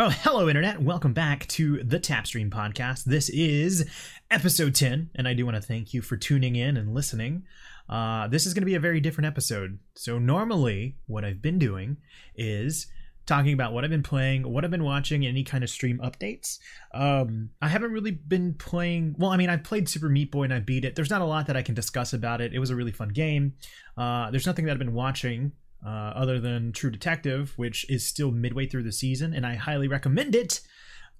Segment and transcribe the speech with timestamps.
[0.00, 0.80] Oh, hello, Internet.
[0.80, 3.02] Welcome back to the Tapstream Podcast.
[3.02, 3.84] This is
[4.30, 7.42] episode 10, and I do want to thank you for tuning in and listening.
[7.88, 9.80] Uh, this is going to be a very different episode.
[9.96, 11.96] So, normally, what I've been doing
[12.36, 12.86] is
[13.26, 16.60] talking about what I've been playing, what I've been watching, any kind of stream updates.
[16.94, 19.16] Um, I haven't really been playing.
[19.18, 20.94] Well, I mean, I played Super Meat Boy and I beat it.
[20.94, 22.54] There's not a lot that I can discuss about it.
[22.54, 23.54] It was a really fun game.
[23.96, 25.50] Uh, there's nothing that I've been watching
[25.84, 29.88] uh, other than True Detective, which is still midway through the season, and I highly
[29.88, 30.60] recommend it.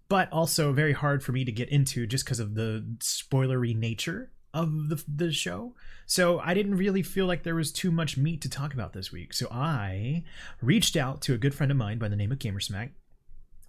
[0.09, 4.31] But also very hard for me to get into just because of the spoilery nature
[4.55, 5.75] of the, the show.
[6.07, 9.13] So I didn't really feel like there was too much meat to talk about this
[9.13, 9.35] week.
[9.35, 10.25] So I
[10.63, 12.91] reached out to a good friend of mine by the name of Gamersmack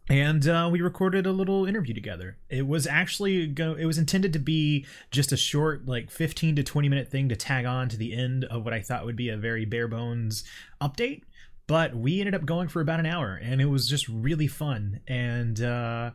[0.09, 2.37] and uh, we recorded a little interview together.
[2.49, 3.75] It was actually go.
[3.75, 7.35] It was intended to be just a short, like fifteen to twenty minute thing to
[7.35, 10.43] tag on to the end of what I thought would be a very bare bones
[10.81, 11.21] update.
[11.67, 15.01] But we ended up going for about an hour, and it was just really fun.
[15.07, 16.09] And uh,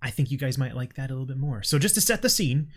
[0.00, 1.62] I think you guys might like that a little bit more.
[1.62, 2.68] So just to set the scene,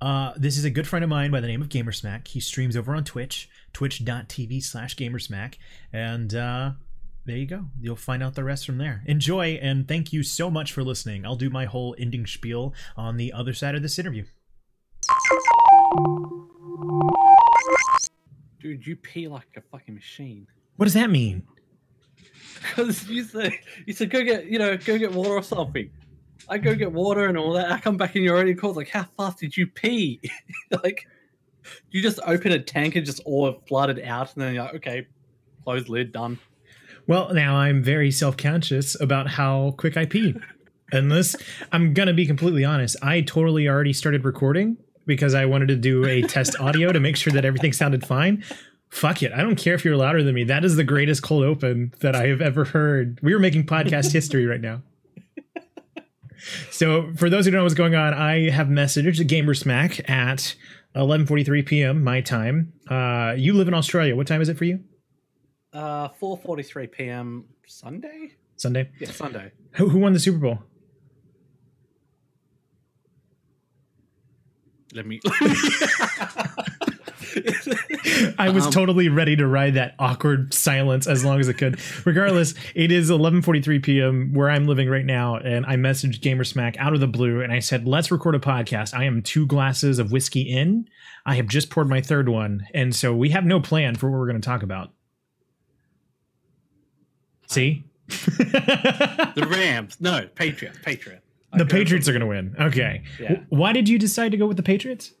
[0.00, 2.26] uh, this is a good friend of mine by the name of Gamersmack.
[2.26, 5.54] He streams over on Twitch, twitch.tv slash Gamersmack,
[5.92, 6.72] and uh,
[7.28, 7.66] there you go.
[7.78, 9.02] You'll find out the rest from there.
[9.04, 11.26] Enjoy, and thank you so much for listening.
[11.26, 14.24] I'll do my whole ending spiel on the other side of this interview.
[18.60, 20.46] Dude, you pee like a fucking machine.
[20.76, 21.46] What does that mean?
[22.60, 23.52] Because you said
[23.86, 25.90] you said go get you know go get water or something.
[26.48, 27.70] I go get water and all that.
[27.70, 28.76] I come back and you're already cold.
[28.76, 30.18] Like, how fast did you pee?
[30.82, 31.06] like,
[31.90, 35.06] you just open a tank and just all flooded out, and then you're like, okay,
[35.62, 36.38] close lid, done.
[37.08, 40.36] Well, now I'm very self conscious about how quick I pee.
[40.92, 41.34] This,
[41.72, 42.96] I'm going to be completely honest.
[43.02, 47.16] I totally already started recording because I wanted to do a test audio to make
[47.16, 48.44] sure that everything sounded fine.
[48.90, 49.32] Fuck it.
[49.32, 50.44] I don't care if you're louder than me.
[50.44, 53.18] That is the greatest cold open that I have ever heard.
[53.22, 54.82] We are making podcast history right now.
[56.70, 60.54] So, for those who don't know what's going on, I have messaged Gamersmack at
[60.94, 62.04] 11:43 p.m.
[62.04, 62.72] my time.
[62.88, 64.14] Uh, you live in Australia.
[64.14, 64.84] What time is it for you?
[65.72, 67.44] Uh, 4:43 p.m.
[67.66, 68.32] Sunday.
[68.56, 68.90] Sunday.
[68.98, 69.52] Yeah, Sunday.
[69.72, 70.58] Who, who won the Super Bowl?
[74.94, 75.20] Let me.
[78.38, 81.78] I was Um, totally ready to ride that awkward silence as long as it could.
[82.06, 84.32] Regardless, it is 11:43 p.m.
[84.32, 87.58] where I'm living right now, and I messaged Gamersmack out of the blue, and I
[87.58, 90.88] said, "Let's record a podcast." I am two glasses of whiskey in.
[91.26, 94.18] I have just poured my third one, and so we have no plan for what
[94.18, 94.92] we're going to talk about.
[97.48, 99.96] See, the Rams.
[100.00, 100.78] No, Patriots.
[100.82, 101.24] Patriots.
[101.52, 102.54] The Patriots are going to win.
[102.60, 103.02] Okay.
[103.18, 103.40] Yeah.
[103.48, 105.12] Why did you decide to go with the Patriots?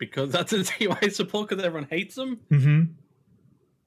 [0.00, 2.40] because that's the team I support because everyone hates them.
[2.50, 2.82] Mm-hmm.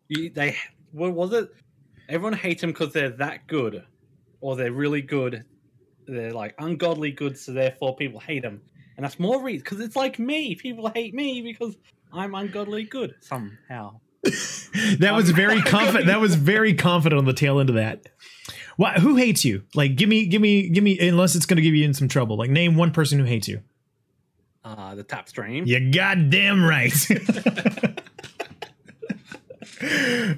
[0.08, 0.56] You, they
[0.94, 1.50] what was it?
[2.08, 3.84] Everyone hates them because they're that good,
[4.40, 5.44] or they're really good.
[6.08, 8.62] They're like ungodly good, so therefore people hate them,
[8.96, 10.56] and that's more reason because it's like me.
[10.56, 11.76] People hate me because
[12.14, 14.00] I'm ungodly good somehow.
[15.00, 16.08] That was very confident.
[16.08, 18.08] That was very confident on the tail end of that.
[18.78, 19.64] Why, who hates you?
[19.76, 20.98] Like, give me, give me, give me.
[21.00, 22.38] Unless it's going to give you in some trouble.
[22.38, 23.62] Like, name one person who hates you.
[24.64, 25.66] Uh, the tap stream.
[25.66, 26.94] You goddamn right.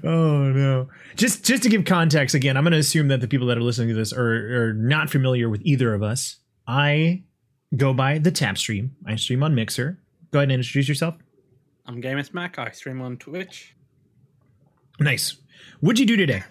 [0.03, 0.89] oh no!
[1.15, 3.61] Just, just to give context again, I'm going to assume that the people that are
[3.61, 6.37] listening to this are, are not familiar with either of us.
[6.67, 7.23] I
[7.77, 8.95] go by the Tap Stream.
[9.05, 9.99] I stream on Mixer.
[10.31, 11.15] Go ahead and introduce yourself.
[11.85, 12.57] I'm Gamersmack.
[12.57, 13.75] I stream on Twitch.
[14.99, 15.37] Nice.
[15.81, 16.43] What'd you do today?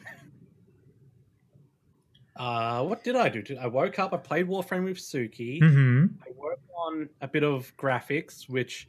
[2.37, 3.45] Uh, what did I do?
[3.61, 4.13] I woke up.
[4.13, 5.61] I played Warframe with Suki.
[5.61, 6.07] Mm-hmm.
[6.23, 8.89] I worked on a bit of graphics, which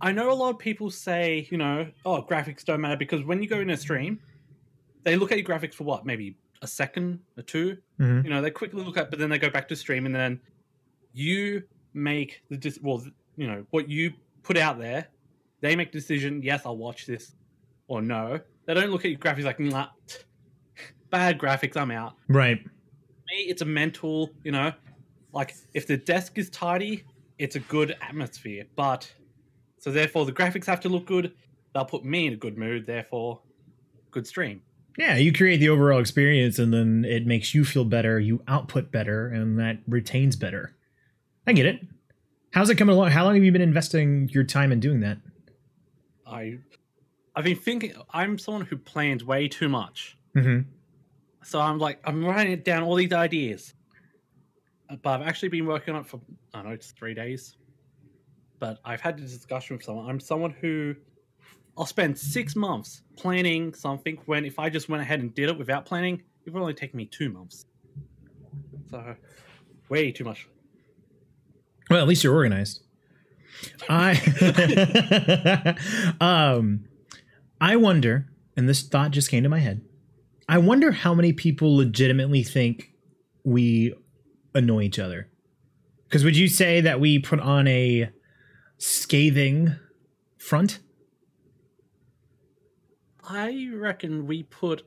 [0.00, 3.42] I know a lot of people say, you know, oh, graphics don't matter because when
[3.42, 4.20] you go in a stream,
[5.02, 8.24] they look at your graphics for what, maybe a second or 2 Mhm.
[8.24, 10.40] You know, they quickly look at, but then they go back to stream, and then
[11.12, 13.04] you make the dis- well,
[13.36, 14.12] you know, what you
[14.44, 15.08] put out there.
[15.62, 16.42] They make the decision.
[16.42, 17.34] Yes, I'll watch this,
[17.88, 18.40] or no.
[18.66, 19.88] They don't look at your graphics like, nah,
[21.10, 21.76] bad graphics.
[21.76, 22.62] I'm out Right.
[22.64, 24.72] me, it's a mental, you know,
[25.32, 27.04] like if the desk is tidy,
[27.38, 28.64] it's a good atmosphere.
[28.76, 29.10] But
[29.78, 31.32] so therefore, the graphics have to look good.
[31.74, 32.84] They'll put me in a good mood.
[32.86, 33.40] Therefore,
[34.10, 34.62] good stream.
[34.98, 38.92] Yeah, you create the overall experience and then it makes you feel better, you output
[38.92, 40.76] better, and that retains better.
[41.46, 41.80] I get it.
[42.52, 43.10] How's it coming along?
[43.12, 45.16] How long have you been investing your time in doing that?
[46.32, 46.58] I,
[47.36, 47.94] I've been thinking.
[48.10, 50.16] I'm someone who plans way too much.
[50.36, 50.68] Mm-hmm.
[51.44, 53.74] So I'm like, I'm writing it down all these ideas.
[55.02, 56.20] But I've actually been working on it for
[56.52, 57.56] I don't know, it's three days.
[58.58, 60.08] But I've had a discussion with someone.
[60.08, 60.94] I'm someone who
[61.76, 65.58] I'll spend six months planning something when if I just went ahead and did it
[65.58, 67.66] without planning, it would only take me two months.
[68.90, 69.16] So,
[69.88, 70.48] way too much.
[71.88, 72.82] Well, at least you're organized.
[73.88, 74.16] I
[76.20, 76.84] um
[77.60, 78.26] I wonder,
[78.56, 79.82] and this thought just came to my head.
[80.48, 82.92] I wonder how many people legitimately think
[83.44, 83.94] we
[84.54, 85.28] annoy each other.
[86.10, 88.10] Cuz would you say that we put on a
[88.78, 89.76] scathing
[90.36, 90.80] front?
[93.24, 94.82] I reckon we put.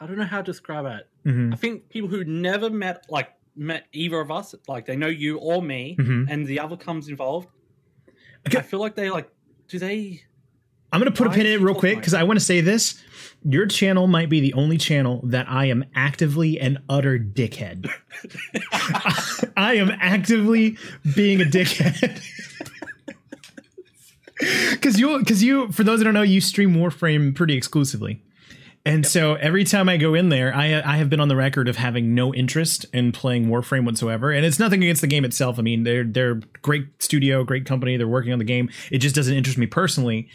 [0.00, 1.08] I don't know how to describe it.
[1.28, 1.52] Mhm.
[1.52, 5.38] I think people who never met, like, met either of us, like they know you
[5.38, 6.26] or me, Mhm.
[6.30, 7.48] and the other comes involved.
[8.46, 8.58] Okay.
[8.58, 9.28] I feel like they like.
[9.68, 10.22] Do they?
[10.92, 13.02] I'm to put a pin in it real quick cuz I want to say this.
[13.44, 17.88] Your channel might be the only channel that I am actively an utter dickhead.
[19.56, 20.76] I am actively
[21.16, 22.20] being a dickhead.
[24.80, 28.20] Cause you, cause you, for those that don't know, you stream Warframe pretty exclusively,
[28.84, 31.68] and so every time I go in there, I I have been on the record
[31.68, 35.58] of having no interest in playing Warframe whatsoever, and it's nothing against the game itself.
[35.58, 38.70] I mean, they're they're great studio, great company, they're working on the game.
[38.90, 40.28] It just doesn't interest me personally.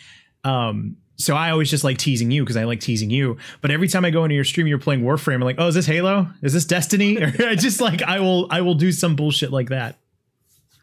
[0.43, 3.37] Um, so I always just like teasing you because I like teasing you.
[3.61, 5.35] But every time I go into your stream, you're playing Warframe.
[5.35, 6.29] I'm like, oh, is this Halo?
[6.41, 7.17] Is this Destiny?
[7.21, 9.97] Or I just like I will I will do some bullshit like that.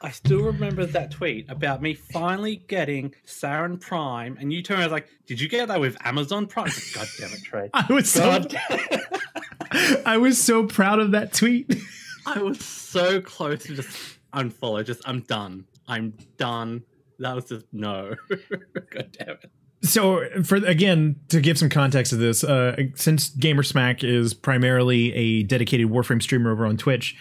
[0.05, 4.85] I still remember that tweet about me finally getting Saryn Prime, and you told me
[4.85, 7.71] I was like, "Did you get that with Amazon Prime?" God damn it, Trey!
[7.75, 8.45] I was so
[10.05, 11.75] I was so proud of that tweet.
[12.27, 14.85] I was so close to just unfollow.
[14.85, 15.65] Just I'm done.
[15.89, 16.83] I'm done.
[17.19, 18.15] That was just no.
[18.29, 19.50] God damn it.
[19.85, 25.43] So, for again, to give some context to this, uh, since Gamersmack is primarily a
[25.43, 27.17] dedicated Warframe streamer over on Twitch,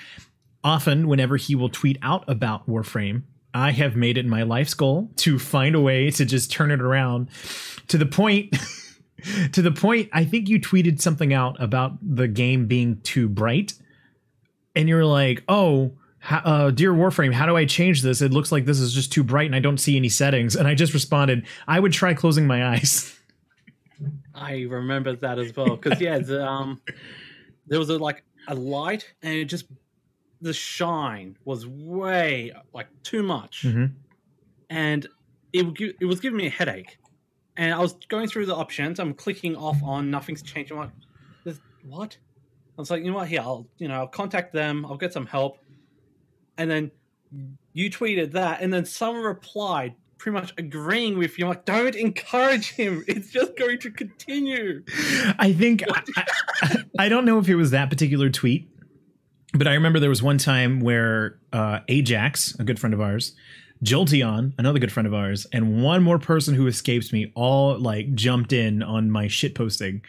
[0.64, 3.24] often whenever he will tweet out about Warframe,
[3.54, 6.82] I have made it my life's goal to find a way to just turn it
[6.82, 7.30] around
[7.88, 8.56] to the point.
[9.52, 13.74] to the point, I think you tweeted something out about the game being too bright,
[14.76, 15.94] and you're like, "Oh,
[16.30, 18.22] uh, dear Warframe, how do I change this?
[18.22, 20.68] It looks like this is just too bright, and I don't see any settings." And
[20.68, 23.18] I just responded, "I would try closing my eyes."
[24.36, 26.82] I remember that as well because yeah, the, um,
[27.68, 29.66] there was a like a light, and it just
[30.44, 33.64] the shine was way like too much.
[33.64, 33.94] Mhm.
[34.70, 35.08] and
[35.54, 36.98] it give, it was giving me a headache.
[37.58, 39.00] And I was going through the options.
[39.00, 40.72] I'm clicking off on nothing's changed.
[40.72, 40.90] I'm like,
[41.44, 42.18] "This- what?
[42.78, 43.28] I was like, you know what?
[43.28, 44.86] Here, I'll you know I'll contact them.
[44.86, 45.60] I'll get some help.
[46.58, 46.92] And then
[47.74, 51.46] you tweeted that, and then someone replied, pretty much agreeing with you.
[51.46, 53.04] I'm like, don't encourage him.
[53.08, 54.84] It's just going to continue.
[55.38, 56.02] I think I,
[56.62, 58.70] I, I don't know if it was that particular tweet,
[59.54, 63.34] but I remember there was one time where uh, Ajax, a good friend of ours,
[63.84, 68.14] Jolteon, another good friend of ours, and one more person who escapes me, all like
[68.16, 70.02] jumped in on my shit posting,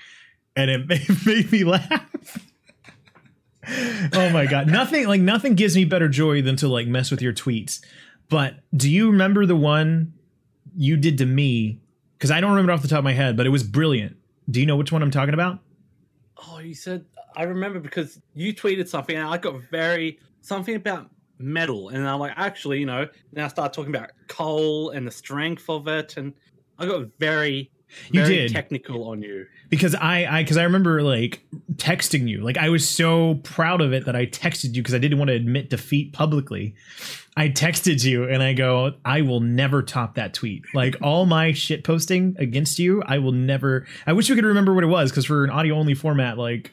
[0.56, 2.38] and it made, made me laugh.
[4.12, 7.20] oh my god, nothing like nothing gives me better joy than to like mess with
[7.20, 7.80] your tweets.
[8.30, 10.14] But do you remember the one
[10.76, 11.80] you did to me?
[12.16, 14.16] Because I don't remember off the top of my head, but it was brilliant.
[14.50, 15.58] Do you know which one I'm talking about?
[16.36, 17.04] Oh, you said
[17.36, 22.18] I remember because you tweeted something, and I got very something about metal, and I'm
[22.20, 26.32] like, actually, you know, I started talking about coal and the strength of it, and
[26.78, 27.70] I got very,
[28.10, 28.52] You very did.
[28.52, 29.46] technical on you.
[29.68, 31.44] because I I because I remember like
[31.74, 34.98] texting you like I was so proud of it that I texted you because I
[34.98, 36.74] didn't want to admit defeat publicly.
[37.36, 40.64] I texted you and I go I will never top that tweet.
[40.72, 43.86] Like all my shit posting against you, I will never.
[44.06, 46.72] I wish we could remember what it was because for an audio only format, like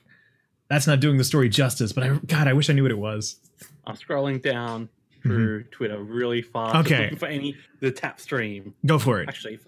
[0.69, 1.91] that's not doing the story justice.
[1.93, 3.37] But I God, I wish I knew what it was.
[3.85, 4.89] I'm scrolling down
[5.23, 6.93] through Twitter really fast, Mm-hmm.
[6.93, 7.15] Okay.
[7.17, 8.75] for any the tap stream.
[8.85, 9.29] Go for it.
[9.29, 9.67] Actually, if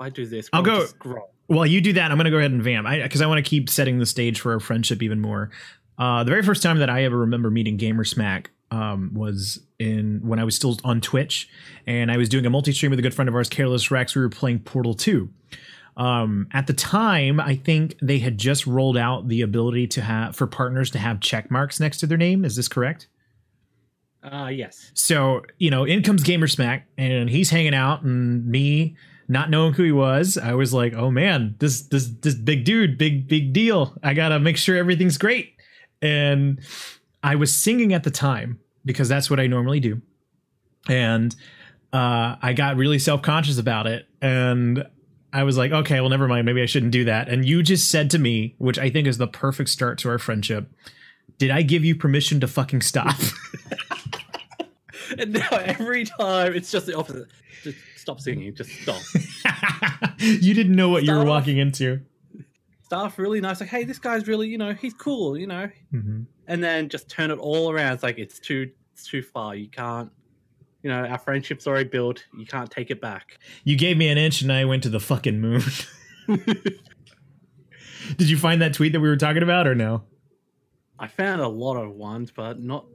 [0.00, 1.30] I do this, I'll go- scroll.
[1.48, 3.70] While you do that, I'm gonna go ahead and vamp because I, want to keep
[3.70, 5.50] setting the stage for our friendship even more.
[5.96, 10.38] Uh, the very first time that I ever remember meeting Gamersmack um, was in when
[10.38, 11.48] I was still on Twitch,
[11.86, 14.14] and I was doing a multi stream with a good friend of ours, Careless Rex.
[14.14, 15.30] We were playing Portal Two.
[15.96, 20.36] Um, at the time, I think they had just rolled out the ability to have
[20.36, 22.44] for partners to have check marks next to their name.
[22.44, 23.08] Is this correct?
[24.22, 24.90] Uh yes.
[24.94, 28.96] So, you know, in comes Gamersmack and he's hanging out and me
[29.28, 32.98] not knowing who he was, I was like, "Oh man, this this this big dude,
[32.98, 33.96] big big deal.
[34.02, 35.54] I got to make sure everything's great."
[36.02, 36.60] And
[37.26, 40.00] I was singing at the time because that's what I normally do.
[40.88, 41.34] And
[41.92, 44.84] uh I got really self-conscious about it and
[45.32, 47.90] I was like, "Okay, well never mind, maybe I shouldn't do that." And you just
[47.90, 50.70] said to me, which I think is the perfect start to our friendship,
[51.36, 53.16] "Did I give you permission to fucking stop?"
[55.18, 57.28] And now every time it's just the opposite.
[57.62, 58.54] Just stop singing.
[58.54, 59.00] Just stop.
[60.18, 62.00] you didn't know what you were walking into.
[62.86, 65.68] Start off really nice, like, hey, this guy's really, you know, he's cool, you know,
[65.90, 67.94] hmm and then just turn it all around.
[67.94, 69.56] It's like it's too, it's too far.
[69.56, 70.12] You can't,
[70.84, 72.24] you know, our friendship's already built.
[72.38, 73.40] You can't take it back.
[73.64, 75.62] You gave me an inch and I went to the fucking moon.
[78.16, 80.04] Did you find that tweet that we were talking about or no?
[81.00, 82.86] I found a lot of ones, but not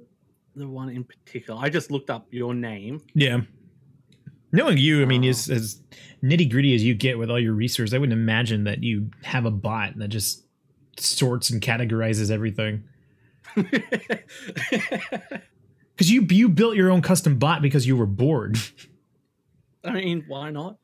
[0.55, 1.59] the one in particular.
[1.61, 3.01] I just looked up your name.
[3.13, 3.41] Yeah.
[4.51, 5.29] Knowing you, I mean, Oh.
[5.29, 5.81] as, as
[6.23, 9.45] nitty gritty as you get with all your research, I wouldn't imagine that you have
[9.45, 10.43] a bot that just
[10.97, 12.83] sorts and categorizes everything.
[15.95, 18.57] Because you you built your own custom bot because you were bored.
[19.83, 20.77] I mean, why not?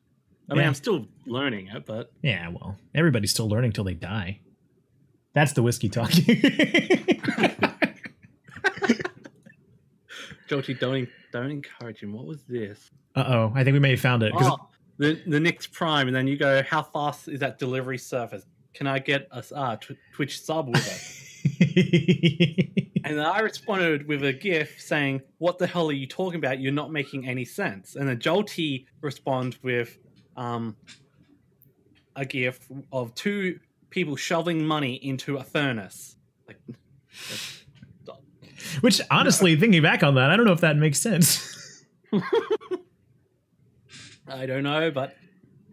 [0.48, 4.40] I mean, I'm still learning it, but Yeah, well, everybody's still learning till they die.
[5.34, 6.24] That's the whiskey talking.
[10.48, 12.12] Georgie, don't don't encourage him.
[12.12, 12.90] What was this?
[13.14, 14.32] uh oh, I think we may have found it.
[14.34, 18.44] Oh, the the Nyx Prime, and then you go, how fast is that delivery service?
[18.74, 21.24] Can I get a uh, tw- Twitch sub with it?
[23.08, 26.60] And then I responded with a GIF saying, "What the hell are you talking about?
[26.60, 29.98] You're not making any sense." And then Jolty responds with
[30.36, 30.76] um,
[32.14, 32.60] a GIF
[32.92, 36.16] of two people shoving money into a furnace.
[36.46, 36.58] Like,
[38.80, 41.84] Which, honestly, thinking back on that, I don't know if that makes sense.
[44.28, 45.14] I don't know, but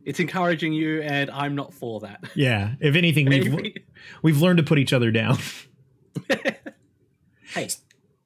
[0.06, 2.24] it's encouraging you, and I'm not for that.
[2.36, 3.77] yeah, if anything, we've
[4.22, 5.38] we've learned to put each other down.
[7.54, 7.70] hey,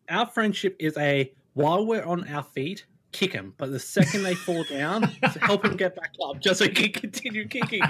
[0.09, 4.35] our friendship is a while we're on our feet, kick them, but the second they
[4.35, 5.03] fall down,
[5.41, 7.81] help them get back up, just so we can continue kicking.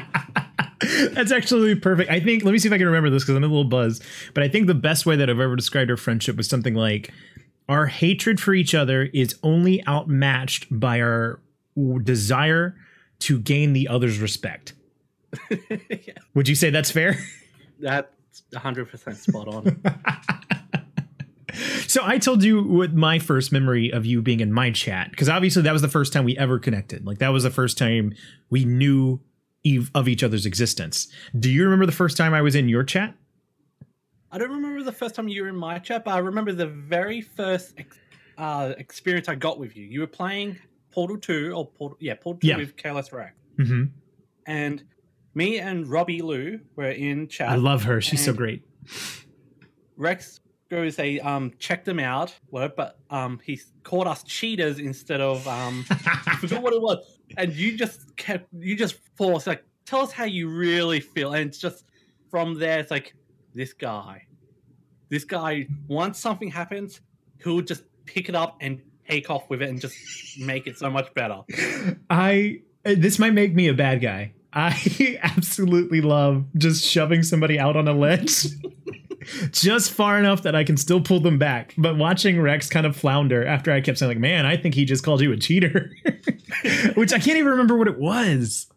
[1.11, 2.09] That's actually perfect.
[2.09, 2.43] I think.
[2.43, 4.03] Let me see if I can remember this because I'm a little buzzed.
[4.33, 7.11] But I think the best way that I've ever described our friendship was something like,
[7.67, 11.41] "Our hatred for each other is only outmatched by our
[12.03, 12.75] desire
[13.19, 14.73] to gain the other's respect."
[15.49, 17.17] yeah, Would you say that's fair?
[17.79, 19.81] that's 100% spot on.
[21.87, 25.29] so I told you what my first memory of you being in my chat because
[25.29, 27.05] obviously that was the first time we ever connected.
[27.05, 28.13] Like that was the first time
[28.49, 29.21] we knew
[29.95, 31.07] of each other's existence.
[31.37, 33.13] Do you remember the first time I was in your chat?
[34.31, 36.67] I don't remember the first time you were in my chat, but I remember the
[36.67, 37.97] very first ex-
[38.37, 39.85] uh, experience I got with you.
[39.85, 40.57] You were playing
[40.91, 42.57] Portal 2, or Portal, yeah, Portal 2 Yeah.
[42.57, 43.33] with Careless Rex.
[43.57, 43.83] Mm-hmm.
[44.45, 44.83] And
[45.33, 47.49] me and Robbie Lou were in chat.
[47.49, 48.01] I love her.
[48.01, 48.63] She's so great.
[49.97, 50.39] Rex
[50.69, 55.47] goes, they um checked them out, word, but um he called us cheaters instead of
[55.47, 57.18] um I forgot what it was.
[57.37, 61.33] And you just kept you just forced like tell us how you really feel.
[61.33, 61.85] And it's just
[62.29, 63.13] from there it's like
[63.53, 64.25] this guy.
[65.09, 67.01] This guy once something happens,
[67.43, 69.95] he'll just pick it up and take off with it and just
[70.39, 71.41] make it so much better.
[72.09, 74.33] I this might make me a bad guy.
[74.53, 78.45] I absolutely love just shoving somebody out on a ledge.
[79.51, 81.73] just far enough that I can still pull them back.
[81.77, 84.85] But watching Rex kind of flounder after I kept saying like, "Man, I think he
[84.85, 85.91] just called you a cheater."
[86.95, 88.67] Which I can't even remember what it was.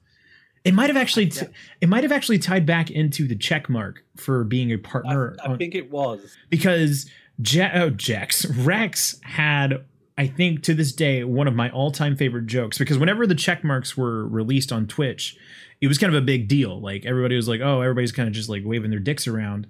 [0.65, 1.47] It might have actually t-
[1.81, 5.49] it might have actually tied back into the check mark for being a partner I
[5.53, 6.37] on- think it was.
[6.51, 7.11] because
[7.45, 9.85] ja- oh, Jax Rex had
[10.17, 13.65] I think to this day one of my all-time favorite jokes because whenever the check
[13.65, 15.37] marks were released on Twitch,
[15.81, 16.81] it was kind of a big deal.
[16.81, 19.67] Like everybody was like, "Oh, everybody's kind of just like waving their dicks around."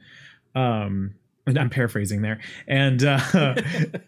[0.54, 1.14] Um
[1.56, 2.40] I'm paraphrasing there.
[2.66, 3.20] And uh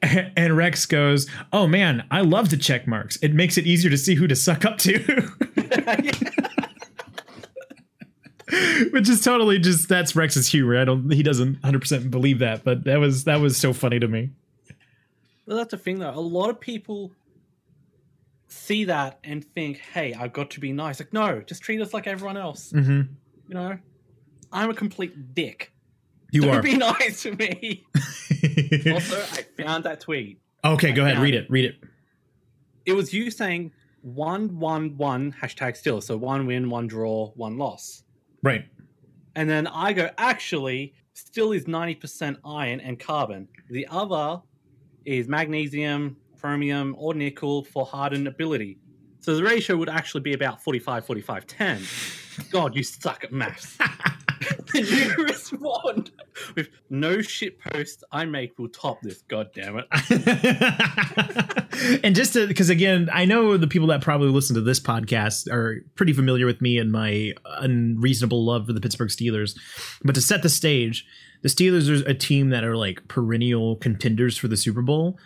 [0.03, 3.17] and Rex goes, "Oh man, I love the check marks.
[3.17, 4.99] It makes it easier to see who to suck up to."
[8.93, 10.79] Which is totally just that's Rex's humor.
[10.79, 14.07] I don't he doesn't 100% believe that, but that was that was so funny to
[14.07, 14.31] me.
[15.47, 16.11] Well, that's the thing, though.
[16.11, 17.13] A lot of people
[18.49, 21.93] see that and think, "Hey, I've got to be nice." Like, no, just treat us
[21.93, 22.73] like everyone else.
[22.73, 23.09] Mhm.
[23.49, 23.79] You know,
[24.53, 25.73] I'm a complete dick.
[26.35, 26.63] You Don't are.
[26.63, 27.87] be nice to me.
[28.93, 30.41] also, I found that tweet.
[30.65, 31.49] okay, go I ahead, read it.
[31.49, 31.77] Read it.
[32.85, 33.71] It was you saying
[34.03, 38.03] one one one hashtag still, so one win, one draw, one loss.
[38.43, 38.65] Right.
[39.37, 43.49] And then I go, actually, steel is 90% iron and carbon.
[43.71, 44.43] The other
[45.05, 48.79] is magnesium, chromium, or nickel for hardenability.
[49.21, 51.83] So the ratio would actually be about 45, 45, 10.
[52.51, 53.79] God, you suck at maths.
[54.75, 56.11] and you respond.
[56.57, 59.87] With no shit post I make will top this, god damn it.
[62.05, 65.85] and just because again i know the people that probably listen to this podcast are
[65.97, 69.59] pretty familiar with me and my unreasonable love for the pittsburgh steelers.
[70.05, 71.05] But to set the stage
[71.43, 75.19] the steelers are a team that are like perennial contenders for the super bowl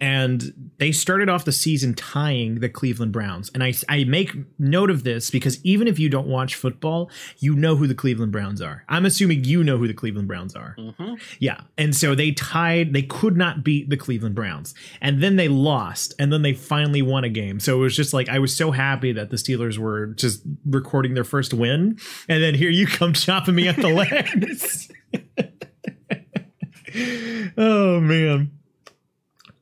[0.00, 3.50] and they started off the season tying the Cleveland Browns.
[3.52, 7.56] And I, I make note of this because even if you don't watch football, you
[7.56, 8.84] know who the Cleveland Browns are.
[8.88, 10.76] I'm assuming you know who the Cleveland Browns are.
[10.78, 11.14] Mm-hmm.
[11.40, 11.60] Yeah.
[11.76, 14.72] And so they tied, they could not beat the Cleveland Browns.
[15.00, 17.58] And then they lost, and then they finally won a game.
[17.58, 21.14] So it was just like, I was so happy that the Steelers were just recording
[21.14, 21.98] their first win.
[22.28, 24.92] And then here you come chopping me at the legs.
[27.58, 28.57] oh, man.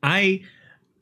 [0.07, 0.43] I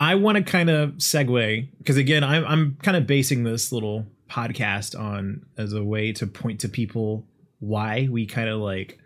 [0.01, 4.07] I want to kind of segue because again, I'm I'm kind of basing this little
[4.29, 7.27] podcast on as a way to point to people
[7.61, 8.99] why we kind of like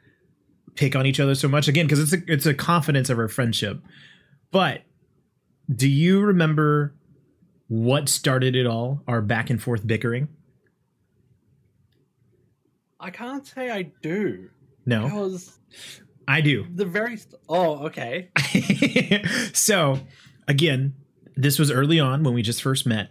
[0.76, 3.28] pick on each other so much again because it's a it's a confidence of our
[3.28, 3.83] friendship.
[4.52, 4.83] But
[5.75, 6.95] do you remember
[7.67, 9.02] what started it all?
[9.09, 10.28] Our back and forth bickering?
[13.00, 14.49] I can't say I do
[14.87, 15.59] No, because
[16.28, 16.66] I do.
[16.73, 18.30] the very st- oh okay
[19.52, 19.99] so
[20.49, 20.94] again,
[21.37, 23.11] this was early on when we just first met,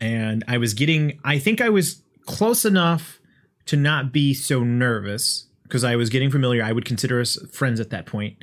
[0.00, 3.20] and I was getting, I think I was close enough
[3.66, 6.64] to not be so nervous because I was getting familiar.
[6.64, 8.38] I would consider us friends at that point,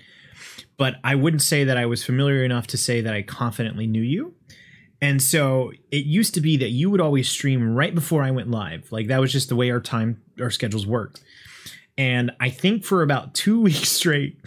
[0.78, 4.02] but I wouldn't say that I was familiar enough to say that I confidently knew
[4.02, 4.36] you.
[5.02, 8.50] And so it used to be that you would always stream right before I went
[8.50, 8.92] live.
[8.92, 11.22] Like that was just the way our time, our schedules worked.
[11.98, 14.38] And I think for about two weeks straight,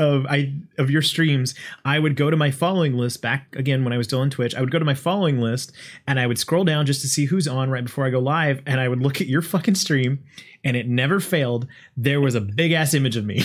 [0.00, 1.54] of I of your streams,
[1.84, 4.54] I would go to my following list back again when I was still on Twitch.
[4.54, 5.72] I would go to my following list
[6.06, 8.62] and I would scroll down just to see who's on right before I go live,
[8.66, 10.24] and I would look at your fucking stream,
[10.64, 11.66] and it never failed.
[11.96, 13.42] There was a big ass image of me,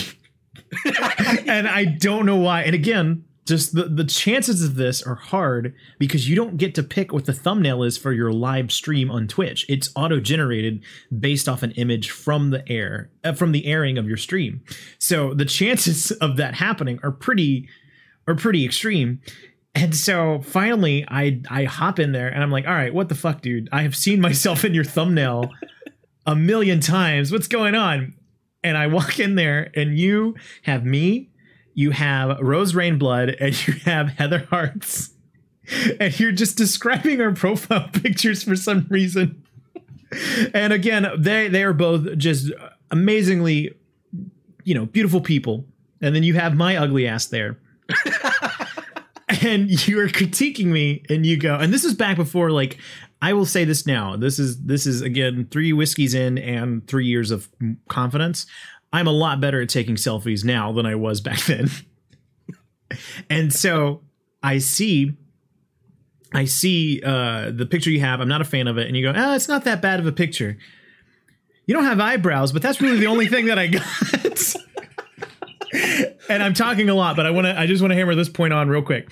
[1.46, 2.62] and I don't know why.
[2.62, 6.82] And again, just the the chances of this are hard because you don't get to
[6.82, 9.64] pick what the thumbnail is for your live stream on Twitch.
[9.68, 10.82] It's auto generated
[11.16, 14.62] based off an image from the air uh, from the airing of your stream.
[14.98, 17.68] So the chances of that happening are pretty
[18.26, 19.20] are pretty extreme.
[19.76, 23.14] And so finally I I hop in there and I'm like, "All right, what the
[23.14, 23.68] fuck, dude?
[23.70, 25.50] I have seen myself in your thumbnail
[26.26, 27.30] a million times.
[27.30, 28.14] What's going on?"
[28.64, 31.30] And I walk in there and you have me
[31.76, 35.10] you have Rose Rainblood and you have Heather Hearts.
[36.00, 39.44] And you're just describing our profile pictures for some reason.
[40.54, 42.50] And again, they they are both just
[42.90, 43.74] amazingly,
[44.64, 45.66] you know, beautiful people.
[46.00, 47.58] And then you have my ugly ass there.
[49.42, 52.78] and you are critiquing me and you go, and this is back before like
[53.20, 54.16] I will say this now.
[54.16, 57.48] This is this is again three whiskeys in and three years of
[57.88, 58.46] confidence.
[58.92, 61.70] I'm a lot better at taking selfies now than I was back then.
[63.28, 64.02] and so
[64.42, 65.16] I see
[66.32, 68.20] I see uh, the picture you have.
[68.20, 70.00] I'm not a fan of it, and you go, "Ah, oh, it's not that bad
[70.00, 70.58] of a picture."
[71.66, 74.54] You don't have eyebrows, but that's really the only thing that I got.
[76.28, 77.58] and I'm talking a lot, but I want to.
[77.58, 79.10] I just want to hammer this point on real quick.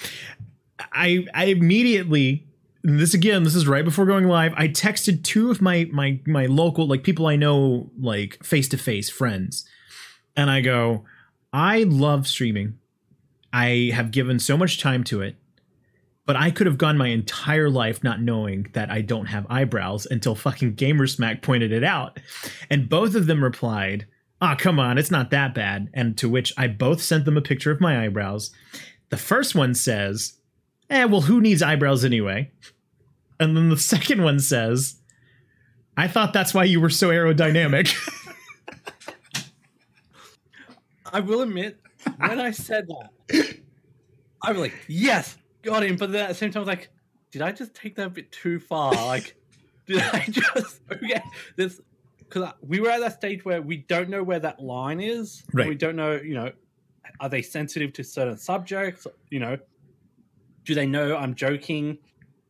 [0.92, 2.46] I I immediately
[2.86, 4.52] this again this is right before going live.
[4.56, 8.76] I texted two of my my my local like people i know like face to
[8.76, 9.64] face friends.
[10.36, 11.04] And i go
[11.52, 12.78] i love streaming.
[13.52, 15.36] I have given so much time to it
[16.26, 20.06] but i could have gone my entire life not knowing that i don't have eyebrows
[20.10, 22.20] until fucking gamersmack pointed it out.
[22.68, 24.06] And both of them replied
[24.42, 25.88] ah oh, come on it's not that bad.
[25.94, 28.50] And to which i both sent them a picture of my eyebrows.
[29.08, 30.34] The first one says
[30.90, 32.50] eh well who needs eyebrows anyway
[33.40, 34.96] and then the second one says,
[35.96, 37.94] I thought that's why you were so aerodynamic.
[41.12, 41.78] I will admit,
[42.18, 43.58] when I said that,
[44.42, 45.96] I was like, yes, got him.
[45.96, 46.88] But then at the same time, I was like,
[47.30, 48.92] did I just take that a bit too far?
[48.92, 49.36] Like,
[49.86, 51.22] did I just, okay,
[51.56, 51.80] this,
[52.18, 55.44] because we were at that stage where we don't know where that line is.
[55.52, 55.68] Right.
[55.68, 56.50] We don't know, you know,
[57.20, 59.06] are they sensitive to certain subjects?
[59.30, 59.58] You know,
[60.64, 61.98] do they know I'm joking?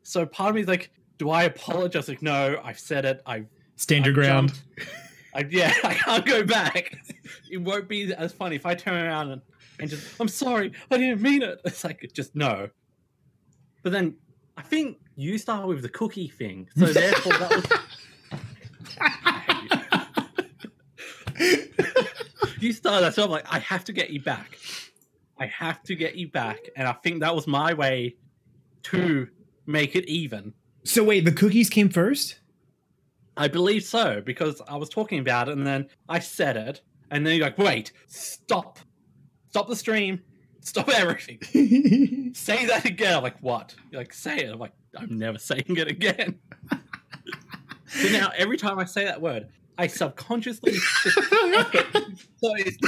[0.05, 2.09] So part of me is like, do I apologize?
[2.09, 3.23] Like, no, I've said it.
[3.27, 3.45] I
[3.77, 4.61] stand your ground.
[5.35, 6.95] I, yeah, I can't go back.
[7.51, 9.43] It won't be as funny if I turn around and,
[9.81, 11.61] and just, I'm sorry, I didn't mean it.
[11.65, 12.69] It's like, just no.
[13.83, 14.17] But then
[14.57, 16.69] I think you started with the cookie thing.
[16.77, 17.65] So therefore, that was.
[22.61, 23.15] you started that.
[23.15, 24.59] So I'm like, I have to get you back.
[25.39, 26.59] I have to get you back.
[26.77, 28.17] And I think that was my way
[28.85, 29.29] to
[29.67, 30.55] make it even.
[30.85, 32.39] So wait, the cookies came first?
[33.37, 37.27] I believe so because I was talking about it and then I said it and
[37.27, 38.79] then you're like, wait, stop,
[39.51, 40.23] stop the stream,
[40.61, 43.17] stop everything, say that again.
[43.17, 43.75] I'm like, what?
[43.91, 44.53] You're like, say it.
[44.53, 46.39] I'm like, I'm never saying it again.
[47.87, 51.17] so now every time I say that word, I subconsciously so
[52.43, 52.79] it's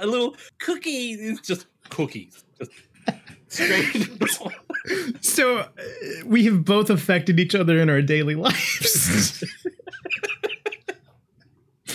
[0.00, 1.12] a little cookie.
[1.12, 2.44] It's just cookies.
[2.58, 2.70] Just
[3.08, 3.35] straight into the door.
[5.20, 5.66] So uh,
[6.24, 9.42] we have both affected each other in our daily lives.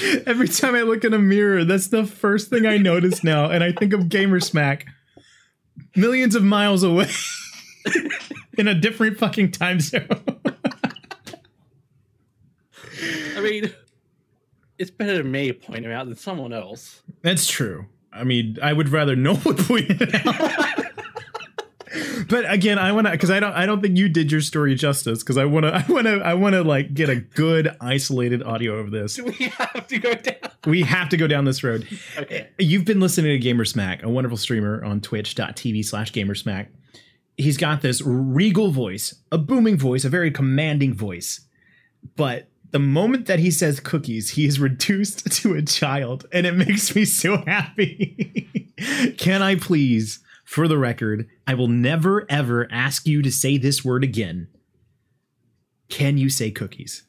[0.26, 3.64] Every time I look in a mirror, that's the first thing I notice now, and
[3.64, 4.84] I think of Gamersmack
[5.96, 7.10] millions of miles away
[8.58, 10.08] in a different fucking time zone.
[13.38, 13.74] I mean,
[14.78, 17.02] it's better than me pointing it out than someone else.
[17.22, 17.86] That's true.
[18.14, 20.71] I mean, I would rather no one pointed it out.
[22.32, 24.74] But again, I want to because I don't I don't think you did your story
[24.74, 27.76] justice because I want to I want to I want to like get a good
[27.82, 29.16] isolated audio of this.
[29.16, 30.52] Do we have to go down?
[30.66, 31.86] We have to go down this road.
[32.18, 32.48] Okay.
[32.58, 36.68] You've been listening to Gamersmack, a wonderful streamer on twitch.tv slash gamersmack.
[37.36, 41.42] He's got this regal voice, a booming voice, a very commanding voice.
[42.16, 46.54] But the moment that he says cookies, he is reduced to a child, and it
[46.54, 48.74] makes me so happy.
[49.18, 50.20] Can I please,
[50.52, 54.50] for the record, I will never ever ask you to say this word again.
[55.88, 57.04] Can you say cookies?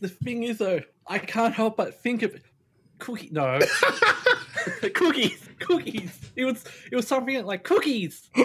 [0.00, 2.34] The thing is, though, I can't help but think of
[2.98, 3.28] cookie.
[3.30, 3.60] No,
[4.94, 6.18] cookies, cookies.
[6.34, 8.28] It was it was something like cookies.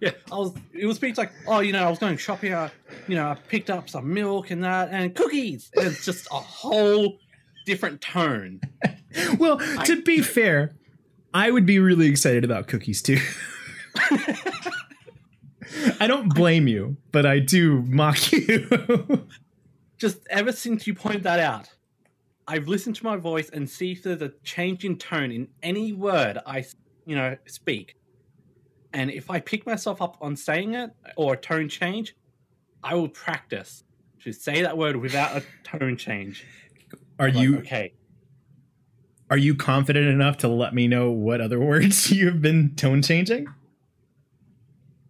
[0.00, 0.52] Yeah, I was.
[0.72, 2.52] It was speech like, oh, you know, I was going shopping.
[2.52, 2.72] I,
[3.06, 5.70] you know, I picked up some milk and that, and cookies.
[5.76, 7.18] And it's just a whole
[7.66, 8.60] different tone.
[9.38, 10.74] Well, to be fair,
[11.34, 13.18] I would be really excited about cookies too.
[16.00, 19.26] I don't blame you, but I do mock you.
[19.98, 21.70] Just ever since you pointed that out,
[22.46, 25.92] I've listened to my voice and see if there's a change in tone in any
[25.92, 26.64] word I,
[27.06, 27.96] you know, speak.
[28.92, 32.14] And if I pick myself up on saying it or a tone change,
[32.82, 33.84] I will practice
[34.24, 36.44] to say that word without a tone change.
[37.18, 37.94] are Like, you okay?
[39.32, 43.46] Are you confident enough to let me know what other words you've been tone changing?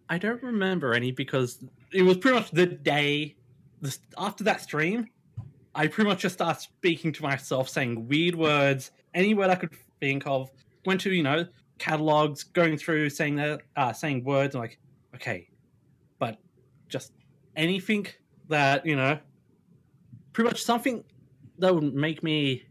[0.07, 3.35] I don't remember any because it was pretty much the day
[4.17, 5.09] after that stream.
[5.75, 9.71] I pretty much just started speaking to myself, saying weird words, any word I could
[9.99, 10.49] think of.
[10.85, 11.45] Went to you know
[11.77, 14.55] catalogs, going through saying that, uh, saying words.
[14.55, 14.79] I'm like,
[15.15, 15.49] okay,
[16.17, 16.37] but
[16.87, 17.11] just
[17.57, 18.07] anything
[18.47, 19.19] that you know,
[20.31, 21.03] pretty much something
[21.57, 22.63] that would make me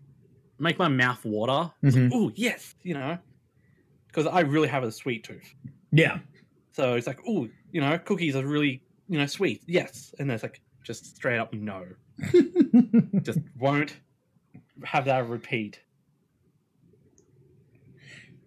[0.62, 1.70] make my mouth water.
[1.82, 2.10] Mhm.
[2.14, 3.18] Oh yes, you know,
[4.06, 5.54] because I really have a sweet tooth.
[5.90, 6.18] Yeah.
[6.72, 9.62] So it's like, oh, you know, cookies are really, you know, sweet.
[9.66, 10.14] Yes.
[10.18, 11.84] And it's like, just straight up no.
[13.22, 13.96] Just won't
[14.84, 15.80] have that repeat.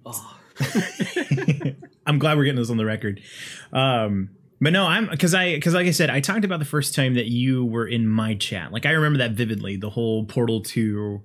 [0.06, 0.38] Oh.
[2.06, 3.22] I'm glad we're getting this on the record.
[3.74, 4.30] Um,
[4.62, 7.16] but no, I'm because I because like I said, I talked about the first time
[7.16, 8.72] that you were in my chat.
[8.72, 11.24] Like I remember that vividly, the whole Portal Two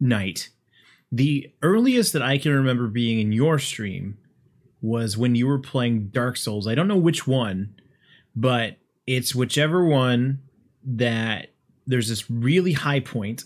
[0.00, 0.50] night.
[1.10, 4.18] The earliest that I can remember being in your stream
[4.80, 6.66] was when you were playing Dark Souls.
[6.66, 7.74] I don't know which one,
[8.36, 10.40] but it's whichever one
[10.84, 11.52] that
[11.86, 13.44] there's this really high point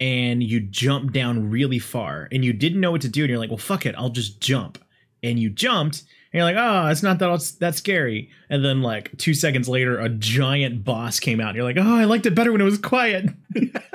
[0.00, 3.38] and you jump down really far and you didn't know what to do and you're
[3.38, 4.78] like well fuck it i'll just jump
[5.22, 6.00] and you jumped
[6.32, 9.98] and you're like oh it's not that that scary and then like two seconds later
[9.98, 12.64] a giant boss came out and you're like oh i liked it better when it
[12.64, 13.26] was quiet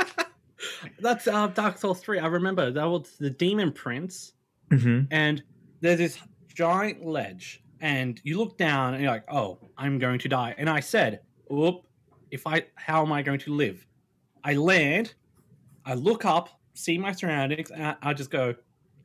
[1.03, 2.19] That's uh, Dark Souls 3.
[2.19, 4.33] I remember that was the Demon Prince,
[4.71, 5.01] mm-hmm.
[5.11, 5.43] and
[5.81, 10.29] there's this giant ledge, and you look down and you're like, oh, I'm going to
[10.29, 10.55] die.
[10.57, 11.19] And I said,
[11.51, 11.85] oop,
[12.31, 13.85] if I, how am I going to live?
[14.43, 15.13] I land,
[15.85, 18.55] I look up, see my surroundings, and I, I just go,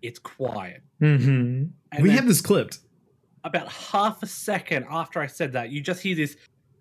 [0.01, 0.83] it's quiet.
[1.03, 2.03] Mm-hmm.
[2.03, 2.79] We have this clipped
[3.45, 6.37] about half a second after I said that, you just hear this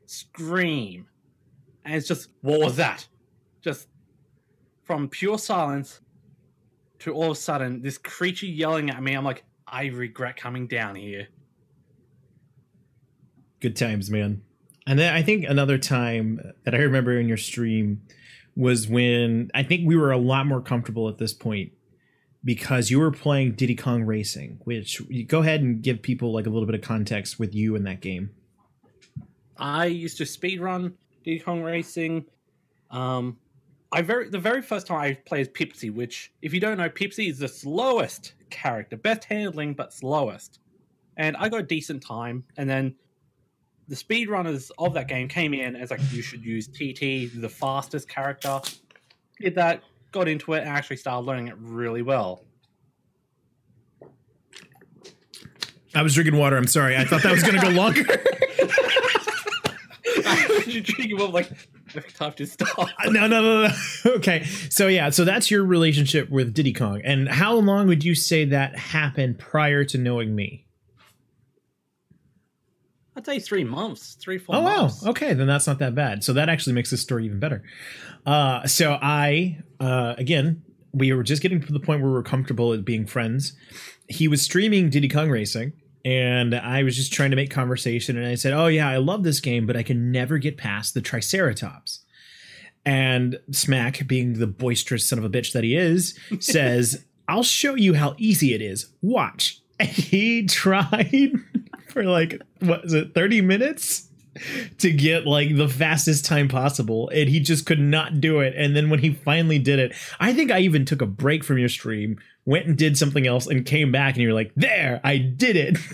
[0.06, 1.08] scream.
[1.86, 3.08] And it's just, what was that?
[3.62, 3.88] Just
[4.88, 6.00] from pure silence
[7.00, 9.14] to all of a sudden, this creature yelling at me.
[9.14, 11.28] I'm like, I regret coming down here.
[13.60, 14.42] good times man
[14.86, 18.00] and then i think another time that i remember in your stream
[18.56, 21.72] was when i think we were a lot more comfortable at this point
[22.46, 26.50] because you were playing diddy kong racing which go ahead and give people like a
[26.52, 28.30] little bit of context with you in that game
[29.58, 32.26] I used to speedrun Diddy Kong Racing.
[32.92, 33.38] Um,
[33.92, 36.90] I very the very first time I played as Pipsy, which if you don't know,
[36.90, 40.60] Pipsy is the slowest character, best handling but slowest.
[41.16, 42.96] And I got a decent time, and then
[43.88, 48.10] the speedrunners of that game came in as like you should use TT, the fastest
[48.10, 48.62] character.
[49.40, 52.44] Did that, got into it, and actually started learning it really well.
[55.96, 58.02] i was drinking water i'm sorry i thought that was going to go longer
[60.70, 61.50] you drink it up like
[62.16, 62.90] time to stop.
[63.06, 63.72] no no no no
[64.16, 68.16] okay so yeah so that's your relationship with diddy kong and how long would you
[68.16, 70.66] say that happened prior to knowing me
[73.18, 74.56] I'd say three months, three four.
[74.56, 74.90] Oh wow.
[75.08, 76.24] Okay, then that's not that bad.
[76.24, 77.64] So that actually makes this story even better.
[78.28, 80.62] Uh, so I uh, again,
[80.94, 83.54] we were just getting to the point where we are comfortable at being friends.
[84.08, 85.74] He was streaming Diddy Kong Racing,
[86.08, 88.16] and I was just trying to make conversation.
[88.18, 90.94] And I said, "Oh yeah, I love this game, but I can never get past
[90.94, 92.00] the Triceratops."
[92.86, 97.76] And Smack, being the boisterous son of a bitch that he is, says, "I'll show
[97.76, 98.88] you how easy it is.
[99.02, 101.34] Watch." And he tried
[101.90, 104.07] for like what is it, thirty minutes?
[104.78, 108.76] To get like the fastest time possible and he just could not do it and
[108.76, 111.70] then when he finally did it i think i even took a break from your
[111.70, 115.18] stream went and did something else and came back and you were like there i
[115.18, 115.78] did it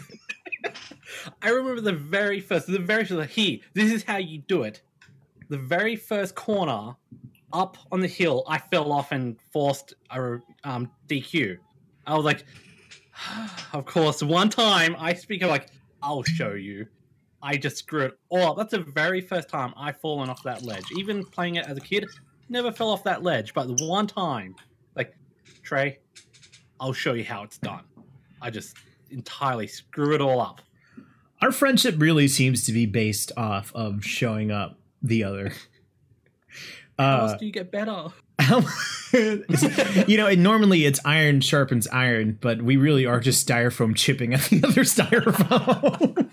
[1.41, 4.81] I remember the very first, the very first, here, this is how you do it.
[5.49, 6.95] The very first corner
[7.51, 11.57] up on the hill, I fell off and forced a um, DQ.
[12.07, 12.43] I was like,
[13.73, 15.67] of course, one time I speak of like,
[16.01, 16.87] I'll show you.
[17.43, 18.57] I just screw it all up.
[18.57, 20.85] That's the very first time I've fallen off that ledge.
[20.97, 22.05] Even playing it as a kid,
[22.47, 23.53] never fell off that ledge.
[23.53, 24.55] But the one time,
[24.95, 25.13] like,
[25.61, 25.99] Trey,
[26.79, 27.83] I'll show you how it's done.
[28.41, 28.77] I just
[29.11, 30.61] entirely screw it all up.
[31.41, 35.51] our friendship really seems to be based off of showing up the other
[36.97, 38.07] How uh else do you get better?
[39.13, 44.33] you know, and normally it's iron sharpens iron, but we really are just styrofoam chipping
[44.33, 46.29] at the other styrofoam.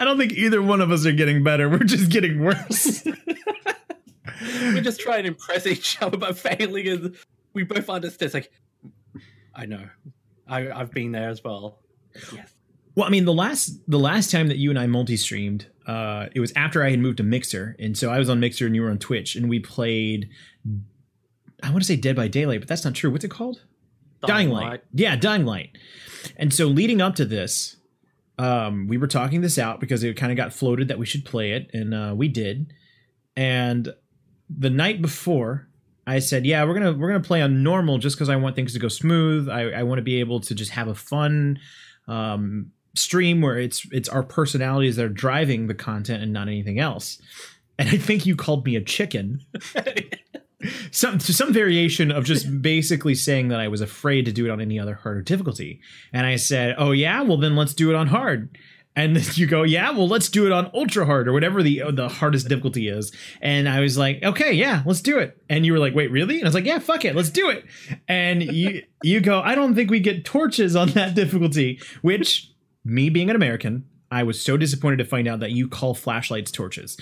[0.00, 1.68] I don't think either one of us are getting better.
[1.68, 3.04] We're just getting worse.
[4.74, 7.16] we just try and impress each other by failing, and
[7.52, 8.26] we both understand.
[8.26, 8.52] It's like,
[9.54, 9.88] I know,
[10.46, 11.78] I, I've been there as well.
[12.32, 12.52] Yes.
[12.94, 16.40] Well, I mean, the last the last time that you and I multi-streamed, uh, it
[16.40, 18.82] was after I had moved to Mixer, and so I was on Mixer and you
[18.82, 20.30] were on Twitch, and we played.
[21.62, 23.10] I want to say Dead by Daylight, but that's not true.
[23.10, 23.62] What's it called?
[24.26, 24.82] Dying, Light.
[24.92, 25.76] Yeah, Dying Light.
[26.36, 27.75] And so leading up to this,
[28.38, 31.24] um, we were talking this out because it kind of got floated that we should
[31.24, 32.72] play it, and uh, we did.
[33.36, 33.92] And
[34.48, 35.68] the night before,
[36.06, 38.72] I said, "Yeah, we're gonna we're gonna play on normal just because I want things
[38.74, 39.48] to go smooth.
[39.48, 41.58] I, I want to be able to just have a fun
[42.08, 46.78] um, stream where it's it's our personalities that are driving the content and not anything
[46.78, 47.20] else."
[47.78, 49.40] And I think you called me a chicken
[50.90, 54.60] some some variation of just basically saying that I was afraid to do it on
[54.60, 55.80] any other harder difficulty.
[56.12, 58.56] And I said, "Oh yeah, well then let's do it on hard."
[58.94, 62.08] And you go, "Yeah, well let's do it on ultra hard or whatever the the
[62.08, 65.78] hardest difficulty is." And I was like, "Okay, yeah, let's do it." And you were
[65.78, 67.64] like, "Wait, really?" And I was like, "Yeah, fuck it, let's do it."
[68.08, 72.50] And you you go, "I don't think we get torches on that difficulty," which
[72.84, 76.50] me being an American, I was so disappointed to find out that you call flashlights
[76.50, 76.96] torches.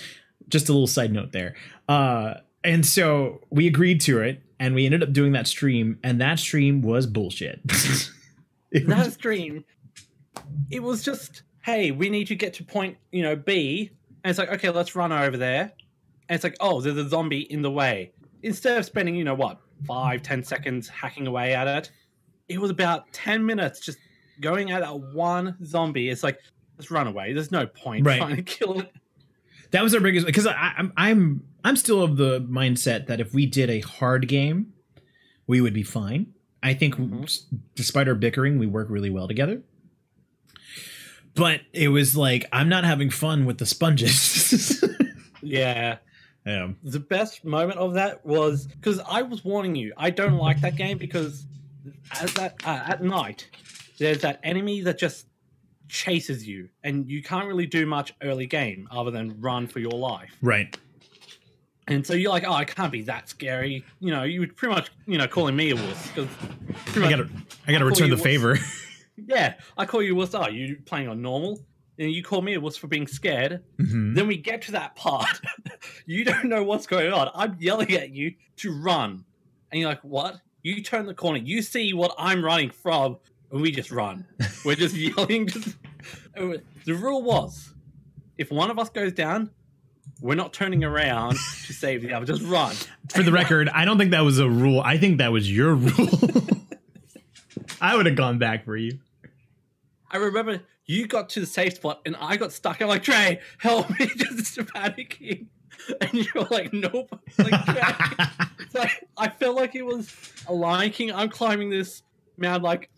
[0.49, 1.55] Just a little side note there.
[1.89, 6.21] Uh and so we agreed to it and we ended up doing that stream and
[6.21, 7.61] that stream was bullshit
[8.73, 9.65] It that was- stream,
[10.71, 13.91] it was just, hey, we need to get to point, you know, B,
[14.25, 15.73] and it's like, okay, let's run over there,
[16.29, 18.13] and it's like, oh, there's a zombie in the way.
[18.43, 21.91] Instead of spending, you know, what, five, ten seconds hacking away at it,
[22.49, 23.99] it was about ten minutes just
[24.41, 26.09] going at that one zombie.
[26.09, 26.39] It's like,
[26.77, 27.33] let's run away.
[27.33, 28.19] There's no point Right.
[28.19, 28.91] trying to kill it.
[29.71, 33.47] that was our biggest because I'm I'm I'm still of the mindset that if we
[33.47, 34.73] did a hard game,
[35.47, 36.27] we would be fine.
[36.63, 37.43] I think Mhm.
[37.75, 39.63] despite our bickering, we work really well together.
[41.35, 44.85] But it was like I'm not having fun with the sponges.
[45.47, 45.99] Yeah.
[46.47, 46.69] yeah.
[46.83, 49.93] the best moment of that was because I was warning you.
[49.99, 51.45] I don't like that game because
[52.19, 53.47] at that uh, at night
[53.99, 55.27] there's that enemy that just
[55.89, 59.93] chases you, and you can't really do much early game other than run for your
[59.93, 60.31] life.
[60.41, 60.75] Right.
[61.87, 63.85] And so you're like, oh, it can't be that scary.
[64.01, 66.29] You know, you would pretty much, you know, calling me a wuss because
[66.97, 67.29] I gotta
[67.67, 68.59] I gotta return the you favor.
[69.17, 70.35] yeah, I call you a wuss.
[70.35, 71.61] Oh, you playing on normal?
[71.99, 73.63] And you call me a wuss for being scared.
[73.79, 74.15] Mhm.
[74.15, 75.41] Then we get to that part.
[76.07, 77.31] you don't know what's going on.
[77.35, 79.25] I'm yelling at you to run.
[79.71, 80.41] And you're like, what?
[80.63, 81.39] You turn the corner.
[81.39, 83.19] You see what I'm running from,
[83.53, 84.27] and we just run.
[84.65, 85.49] We're just yelling.
[85.49, 85.77] Just...
[86.35, 87.75] The rule was
[88.39, 89.51] if one of us goes down,
[90.21, 92.27] we're not turning around to save the other.
[92.27, 92.75] Just run.
[93.09, 94.81] For the record, I don't think that was a rule.
[94.81, 96.09] I think that was your rule.
[97.81, 98.99] I would have gone back for you.
[100.11, 102.81] I remember you got to the safe spot and I got stuck.
[102.81, 105.47] I'm like, Trey, help me, just panicking.
[106.01, 107.21] And you're like, nope.
[107.37, 107.67] Like,
[108.75, 110.15] like I felt like it was
[110.47, 111.13] a Lion King.
[111.13, 112.03] I'm climbing this
[112.39, 112.91] mountain, like,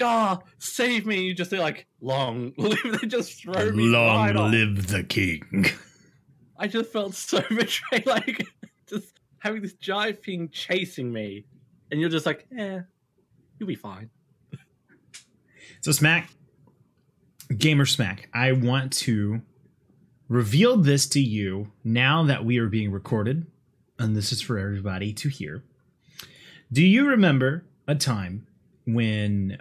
[0.00, 1.22] ah, save me.
[1.22, 3.00] You just say like, long live.
[3.00, 4.52] They just throw me right off.
[4.52, 5.66] live the king.
[6.62, 8.46] I just felt so betrayed, like
[8.88, 11.44] just having this giant thing chasing me,
[11.90, 12.78] and you're just like, eh,
[13.58, 14.10] you'll be fine.
[15.80, 16.30] So Smack,
[17.58, 19.42] Gamer Smack, I want to
[20.28, 23.44] reveal this to you now that we are being recorded,
[23.98, 25.64] and this is for everybody to hear.
[26.72, 28.46] Do you remember a time
[28.86, 29.58] when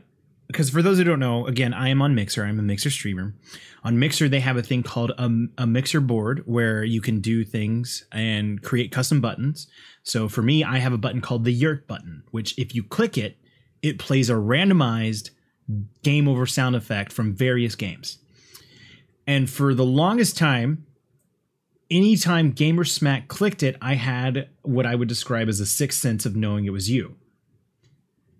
[0.51, 2.43] because for those who don't know, again, I am on Mixer.
[2.43, 3.33] I'm a Mixer streamer.
[3.83, 7.45] On Mixer, they have a thing called a, a Mixer board where you can do
[7.45, 9.67] things and create custom buttons.
[10.03, 13.17] So for me, I have a button called the Yurt button, which if you click
[13.17, 13.37] it,
[13.81, 15.29] it plays a randomized
[16.03, 18.17] game over sound effect from various games.
[19.25, 20.85] And for the longest time,
[21.89, 26.35] anytime Gamersmack clicked it, I had what I would describe as a sixth sense of
[26.35, 27.15] knowing it was you.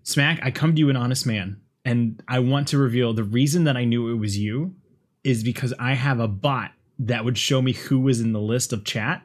[0.02, 3.64] Smack, I come to you an honest man and I want to reveal the reason
[3.64, 4.74] that I knew it was you
[5.24, 8.72] is because I have a bot that would show me who was in the list
[8.72, 9.22] of chat.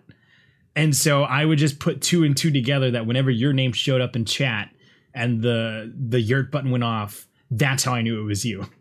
[0.76, 4.02] And so I would just put two and two together that whenever your name showed
[4.02, 4.70] up in chat
[5.14, 8.68] and the the yurt button went off, that's how I knew it was you.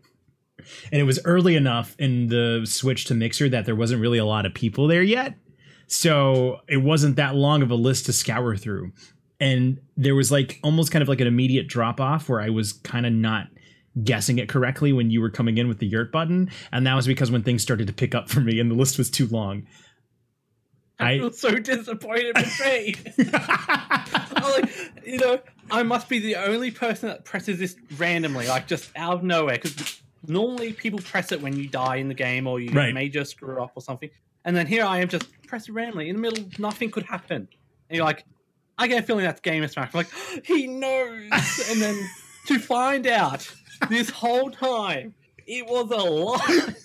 [0.91, 4.25] And it was early enough in the switch to Mixer that there wasn't really a
[4.25, 5.35] lot of people there yet.
[5.85, 8.91] So it wasn't that long of a list to scour through.
[9.39, 12.73] And there was like almost kind of like an immediate drop off where I was
[12.73, 13.47] kind of not
[14.03, 17.07] guessing it correctly when you were coming in with the yurt button, and that was
[17.07, 19.67] because when things started to pick up for me and the list was too long.
[20.99, 22.95] I, I feel so disappointed with me.
[24.41, 28.89] like, you know, I must be the only person that presses this randomly, like just
[28.95, 29.59] out of nowhere.
[29.61, 32.93] Because normally people press it when you die in the game or you right.
[32.93, 34.09] may just screw up or something.
[34.43, 37.47] And then here I am just pressing randomly in the middle, nothing could happen.
[37.89, 38.25] And you're like,
[38.77, 39.89] I get a feeling that's Gamersmack.
[39.93, 40.11] I'm like,
[40.45, 41.69] he knows.
[41.69, 42.09] and then
[42.47, 43.53] to find out
[43.89, 45.13] this whole time.
[45.45, 46.75] It was a lie.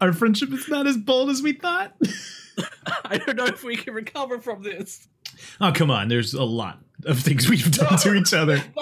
[0.00, 1.94] Our friendship is not as bold as we thought.
[3.04, 5.06] I don't know if we can recover from this.
[5.60, 6.08] Oh, come on.
[6.08, 8.62] There's a lot of things we've done no, to each other.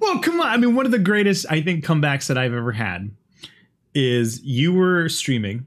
[0.00, 0.46] Well, come on.
[0.46, 3.10] I mean, one of the greatest, I think, comebacks that I've ever had
[3.94, 5.66] is you were streaming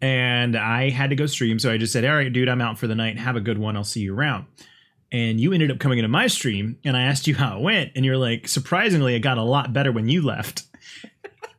[0.00, 1.60] and I had to go stream.
[1.60, 3.18] So I just said, All right, dude, I'm out for the night.
[3.18, 3.76] Have a good one.
[3.76, 4.46] I'll see you around
[5.12, 7.92] and you ended up coming into my stream and I asked you how it went
[7.94, 10.64] and you're like surprisingly it got a lot better when you left.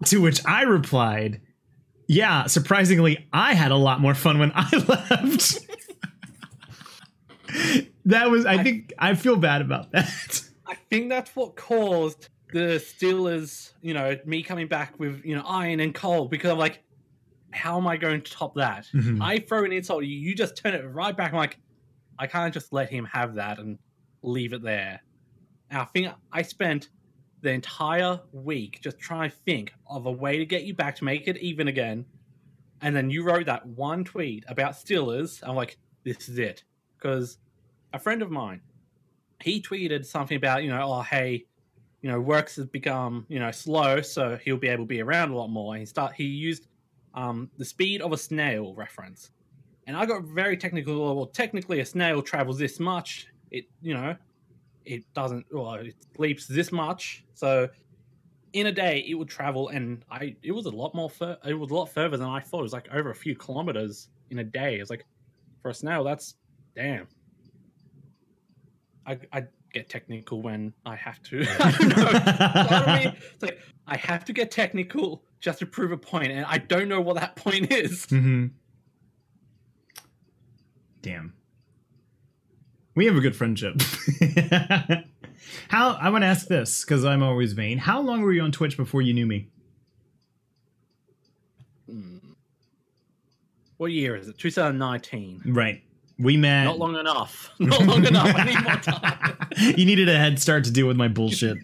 [0.08, 1.40] To which I replied
[2.10, 5.60] yeah surprisingly I had a lot more fun when I left.
[8.04, 10.44] That was I think I feel bad about that.
[10.68, 15.44] I think that's what caused the Steelers you know me coming back with you know
[15.48, 16.84] iron and coal because I'm like
[17.52, 18.90] how am I going to top that?
[18.94, 19.22] Mm-hmm.
[19.22, 21.32] I throw an insult you you just turn it right back.
[21.32, 21.60] I'm like
[22.20, 23.78] I can't just let him have that and
[24.22, 25.02] leave it there.
[25.72, 26.90] I think I spent
[27.42, 31.04] the entire week just trying to think of a way to get you back to
[31.04, 32.06] make it even again.
[32.82, 35.42] And then you wrote that one tweet about Steelers.
[35.44, 36.64] I'm like, this is it.
[36.98, 37.38] Because
[37.94, 38.62] a friend of mine,
[39.42, 41.46] he tweeted something about, you know, oh, hey,
[42.02, 45.32] you know, works has become, you know, slow, so he'll be able to be around
[45.32, 45.74] a lot more.
[45.74, 46.68] And he start he used
[47.14, 49.32] um, the speed of a snail reference.
[49.86, 51.16] And I got very technical.
[51.16, 53.28] Well, technically, a snail travels this much.
[53.52, 54.16] It, you know,
[54.86, 55.46] it doesn't.
[55.52, 57.26] Well, it leaps this much.
[57.34, 57.70] So,
[58.54, 60.36] in a day, it would travel, and I.
[60.42, 61.10] It was a lot more.
[61.10, 62.60] Fur, it was a lot further than I thought.
[62.60, 64.80] It was like over a few kilometers in a day.
[64.80, 65.06] It's like
[65.62, 66.36] for a snail, that's
[66.76, 67.08] damn.
[69.06, 69.44] I, I
[69.74, 71.46] get technical when I have to.
[71.60, 72.06] I don't know.
[72.08, 73.16] I mean?
[73.34, 76.88] It's like I have to get technical just to prove a point, and I don't
[76.88, 78.06] know what that point is.
[78.08, 78.48] Mm-hmm.
[81.04, 81.34] Damn.
[82.96, 83.80] We have a good friendship.
[85.68, 87.78] How I want to ask this because I'm always vain.
[87.78, 89.50] How long were you on Twitch before you knew me?
[91.88, 92.18] Hmm.
[93.78, 94.38] What year is it?
[94.38, 95.42] 2019.
[95.48, 95.84] Right.
[96.18, 96.64] We met.
[96.66, 97.52] Not long enough.
[97.60, 98.34] Not long enough.
[98.36, 99.38] I need more time.
[99.78, 101.58] you needed a head start to deal with my bullshit.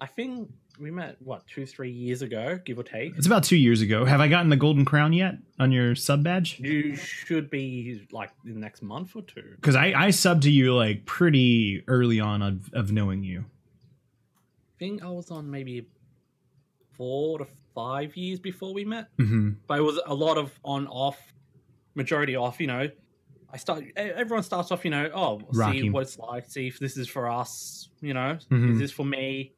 [0.00, 3.56] I think we met what two three years ago give or take it's about two
[3.56, 7.50] years ago have i gotten the golden crown yet on your sub badge you should
[7.50, 11.04] be like in the next month or two because i i subbed to you like
[11.06, 15.86] pretty early on of, of knowing you i think i was on maybe
[16.96, 19.50] four to five years before we met mm-hmm.
[19.66, 21.32] but it was a lot of on off
[21.94, 22.88] majority off you know
[23.52, 23.84] I start.
[23.96, 25.08] Everyone starts off, you know.
[25.14, 25.80] Oh, Rocky.
[25.80, 26.50] see what it's like.
[26.50, 27.88] See if this is for us.
[28.00, 28.72] You know, mm-hmm.
[28.72, 29.54] is this for me?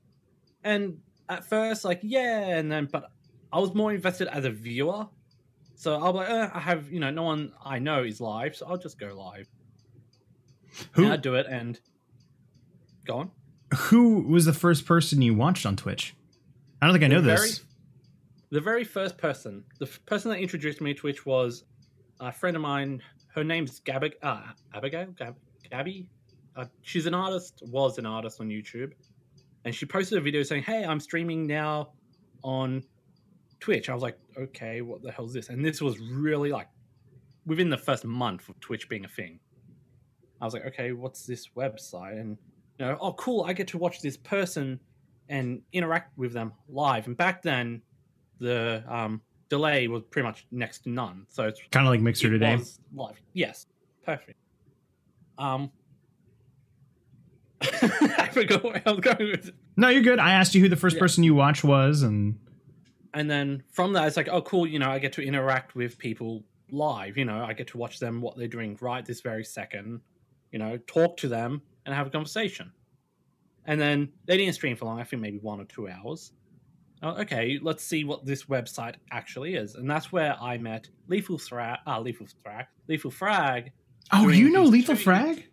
[0.62, 0.98] And
[1.28, 3.10] at first, like, yeah, and then, but
[3.52, 5.06] I was more invested as a viewer.
[5.74, 8.56] So I'll be like, eh, I have, you know, no one I know is live,
[8.56, 9.48] so I'll just go live.
[10.92, 11.10] Who?
[11.10, 11.78] I do it and
[13.04, 13.30] go on.
[13.74, 16.14] Who was the first person you watched on Twitch?
[16.80, 17.58] I don't think I know the this.
[17.58, 17.68] Very,
[18.50, 21.64] the very first person, the f- person that introduced me to Twitch was
[22.20, 23.02] a friend of mine.
[23.34, 24.42] Her name's Gabby, uh,
[24.74, 25.36] Abigail, Gab,
[25.70, 26.08] Gabby.
[26.56, 28.92] Uh, she's an artist, was an artist on YouTube
[29.64, 31.90] and she posted a video saying, "Hey, I'm streaming now.
[32.44, 32.84] on
[33.58, 33.88] Twitch.
[33.90, 35.48] I was like, okay, what the hell is this?
[35.48, 36.68] And this was really like
[37.46, 39.40] within the first month of Twitch being a thing.
[40.40, 42.20] I was like, okay, what's this website?
[42.20, 42.38] And
[42.78, 44.78] you know, oh, cool, I get to watch this person
[45.28, 47.08] and interact with them live.
[47.08, 47.82] And back then,
[48.38, 51.26] the um, delay was pretty much next to none.
[51.28, 52.56] So it's Kind of like Mixer it today.
[52.94, 53.20] live.
[53.32, 53.66] Yes,
[54.06, 54.38] perfect.
[55.38, 55.72] Um,
[57.62, 59.54] I forgot where I was going with it.
[59.76, 60.18] No, you're good.
[60.18, 61.00] I asked you who the first Yeah.
[61.00, 62.38] person you watched was, and
[63.14, 64.66] And then from that, it's like, oh, cool.
[64.66, 67.16] You know, I get to interact with people live.
[67.16, 70.00] You know, I get to watch them what they're doing right this very second.
[70.52, 72.72] You know, talk to them and have a conversation.
[73.64, 75.00] And then they didn't stream for long.
[75.00, 76.32] I think maybe one or two hours.
[77.02, 81.38] Oh, okay, let's see what this website actually is, and that's where I met Lethal
[81.38, 81.78] Frag.
[81.86, 82.66] Ah, Lethal Frag.
[82.88, 83.70] Lethal Frag.
[84.12, 84.96] oh, you know Lethal.
[84.96, 85.46] Frag?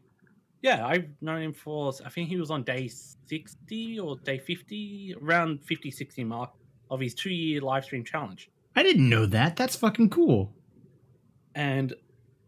[0.61, 1.93] Yeah, I've known him for.
[2.05, 6.51] I think he was on day sixty or day fifty, around 50, 60 mark
[6.89, 8.49] of his two-year live stream challenge.
[8.75, 9.55] I didn't know that.
[9.55, 10.53] That's fucking cool.
[11.53, 11.93] And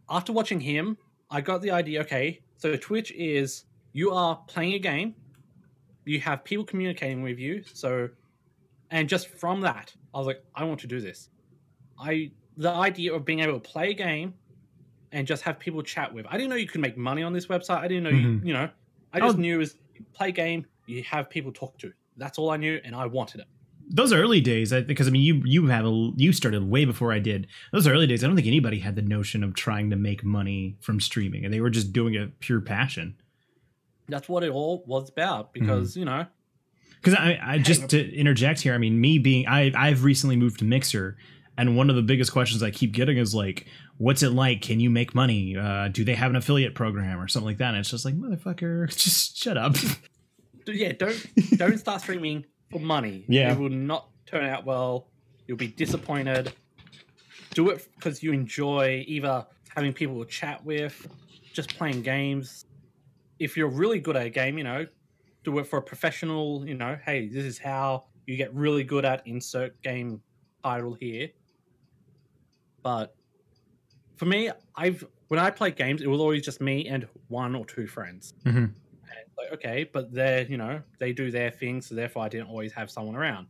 [0.10, 0.98] after watching him,
[1.30, 5.16] I got the idea okay, so Twitch is you are playing a game,
[6.06, 8.10] you have people communicating with you, so
[8.92, 11.30] and just from that, I was like, I want to do this.
[12.00, 14.34] I the idea of being able to play a game
[15.12, 16.26] and just have people chat with.
[16.30, 17.80] I didn't know you could make money on this website.
[17.80, 18.42] I didn't know Mhm.
[18.42, 18.70] you, you know.
[19.14, 19.40] I just Oh.
[19.40, 19.76] knew it was
[20.14, 21.92] play game, you have people talk to.
[22.18, 23.48] That's all I knew, and I wanted it.
[23.90, 27.14] Those early days, I, because I mean, you you have a you started way before
[27.14, 27.48] I did.
[27.72, 30.76] Those early days, I don't think anybody had the notion of trying to make money
[30.82, 33.16] from streaming, and they were just doing it pure passion.
[34.10, 36.26] That's what it all was about because you know
[36.96, 40.60] Because I, I just to interject here, I mean, me being I I've recently moved
[40.60, 41.18] to Mixer,
[41.58, 43.66] and one of the biggest questions I keep getting is like,
[43.98, 44.62] what's it like?
[44.62, 45.58] Can you make money?
[45.58, 47.70] Uh, do they have an affiliate program or something like that?
[47.70, 49.76] And it's just like, motherfucker, just shut up.
[50.68, 51.20] yeah, don't
[51.58, 53.26] don't start streaming for money.
[53.28, 53.52] Yeah.
[53.52, 55.08] it will not turn out well.
[55.48, 56.54] You'll be disappointed.
[57.54, 59.46] Do it because you enjoy either
[59.76, 61.08] having people to chat with,
[61.54, 62.66] just playing games.
[63.40, 64.86] If you're really good at a game, you know,
[65.44, 66.68] do it for a professional.
[66.68, 70.22] You know, hey, this is how you get really good at insert game
[70.64, 71.30] title here.
[72.88, 73.14] But
[74.16, 77.66] for me, I've when I play games, it was always just me and one or
[77.66, 78.34] two friends.
[78.46, 78.74] Mhm.
[79.38, 82.72] like okay but they're you know they do their thing so therefore i didn't always
[82.72, 83.48] have someone around.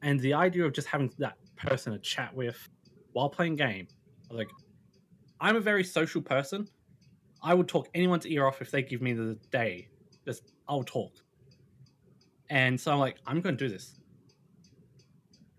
[0.00, 2.58] And the idea of just having that person to chat with
[3.12, 3.86] while playing game
[4.30, 4.48] like
[5.42, 6.66] i'm a very social person.
[7.42, 9.88] I would talk anyone's ear off if they give me the day.
[10.24, 11.12] Just i'll talk.
[12.48, 14.00] And so i'm like i'm going to do this.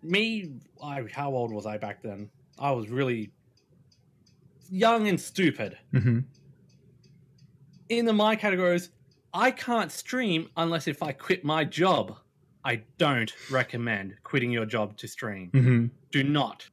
[0.02, 0.52] Me
[0.84, 2.30] I, how old was i back then
[2.60, 3.32] i was really
[4.70, 6.20] young and stupid hmm
[7.90, 8.90] in the my categories,
[9.34, 12.18] I can't stream unless if I quit my job.
[12.64, 15.50] I don't recommend quitting your job to stream.
[15.52, 16.68] hmm Do not.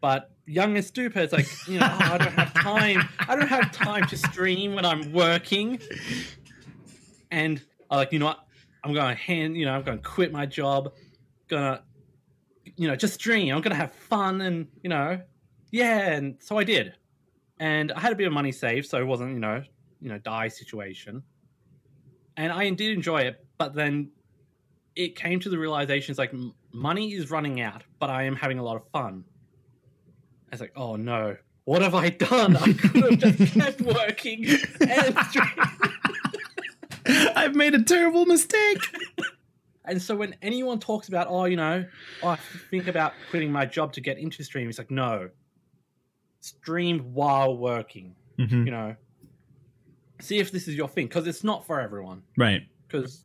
[0.00, 3.06] But young and stupid, it's like, you know, "Oh, I don't have time.
[3.28, 5.78] I don't have time to stream when I'm working.
[7.30, 8.40] And I like, you know what?
[8.82, 10.92] I'm going to hand, you know, I'm going to quit my job.
[11.48, 11.82] Gonna,
[12.76, 13.54] you know, just dream.
[13.54, 15.20] I'm going to have fun and, you know,
[15.70, 16.12] yeah.
[16.12, 16.94] And so I did.
[17.60, 19.62] And I had a bit of money saved, so it wasn't, you know,
[20.00, 21.22] you know, die situation.
[22.36, 24.10] And I did enjoy it, but then
[24.96, 26.32] it came to the realization it's like
[26.72, 29.24] money is running out, but I am having a lot of fun.
[30.48, 32.56] I was like, oh no, what have I done?
[32.56, 34.46] I could have just kept working.
[37.36, 38.78] I've made a terrible mistake.
[39.86, 41.84] And so when anyone talks about, oh, you know,
[42.22, 42.38] oh, I
[42.70, 45.28] think about quitting my job to get into stream, it's like, no,
[46.40, 48.14] stream while working.
[48.38, 48.64] Mhm.
[48.66, 48.96] You know,
[50.20, 52.22] see if this is your thing because it's not for everyone.
[52.36, 52.62] Right.
[52.86, 53.24] Because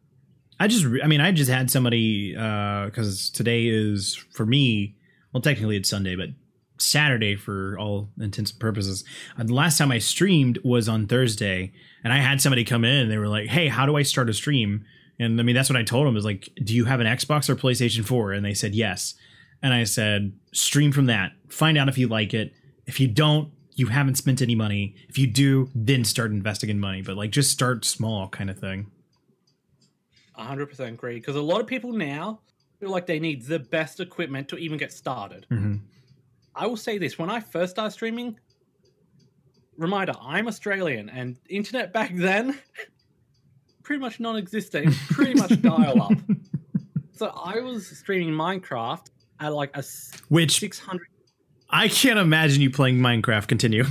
[0.60, 4.96] I just, I mean, I just had somebody because today is for me.
[5.32, 6.30] Well, technically it's Sunday, but
[6.78, 9.04] Saturday for all intents and purposes.
[9.38, 11.72] Uh, the last time I streamed was on Thursday,
[12.04, 14.30] and I had somebody come in and they were like, "Hey, how do I start
[14.30, 14.86] a stream?"
[15.20, 17.50] And I mean, that's what I told them is like, "Do you have an Xbox
[17.50, 19.16] or PlayStation 4?" And they said yes.
[19.62, 21.34] And I said, "Stream from that.
[21.50, 22.54] Find out if you like it.
[22.88, 24.96] If you don't." You haven't spent any money.
[25.08, 27.02] If you do, then start investing in money.
[27.02, 28.92] But like, just start small, kind of thing.
[30.38, 31.16] 100% agree.
[31.16, 32.42] Because a lot of people now
[32.80, 35.46] feel like they need the best equipment to even get started.
[35.50, 35.78] hmm
[36.56, 38.38] I will say this when I first started streaming,
[39.78, 42.60] reminder, I'm Australian and internet back then,
[43.90, 46.12] pretty much non existent, pretty much dial up.
[47.12, 49.08] So I was streaming Minecraft
[49.40, 49.84] at like a
[50.28, 51.08] Which 600,
[51.72, 53.48] I can't imagine you playing Minecraft.
[53.48, 53.86] Continue.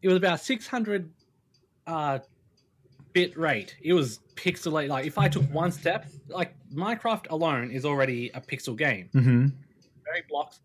[0.00, 1.10] it was about 600
[1.88, 2.20] uh,
[3.12, 3.74] bit rate.
[3.82, 4.86] It was pixelate.
[4.88, 9.46] Like if I took one step, like Minecraft alone is already a pixel game, Mm-hmm.
[10.04, 10.60] very blocks.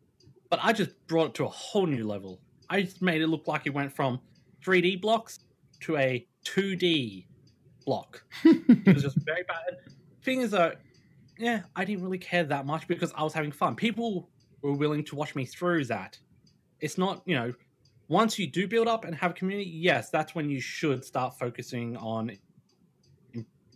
[0.51, 2.39] But I just brought it to a whole new level.
[2.69, 4.19] I just made it look like it went from
[4.63, 5.39] 3D blocks
[5.79, 7.25] to a 2D
[7.85, 8.23] block.
[8.43, 9.77] it was just very bad.
[10.23, 10.73] Thing is, though,
[11.37, 13.75] yeah, I didn't really care that much because I was having fun.
[13.75, 14.29] People
[14.61, 16.17] were willing to watch me through that.
[16.79, 17.53] It's not, you know,
[18.07, 21.37] once you do build up and have a community, yes, that's when you should start
[21.39, 22.37] focusing on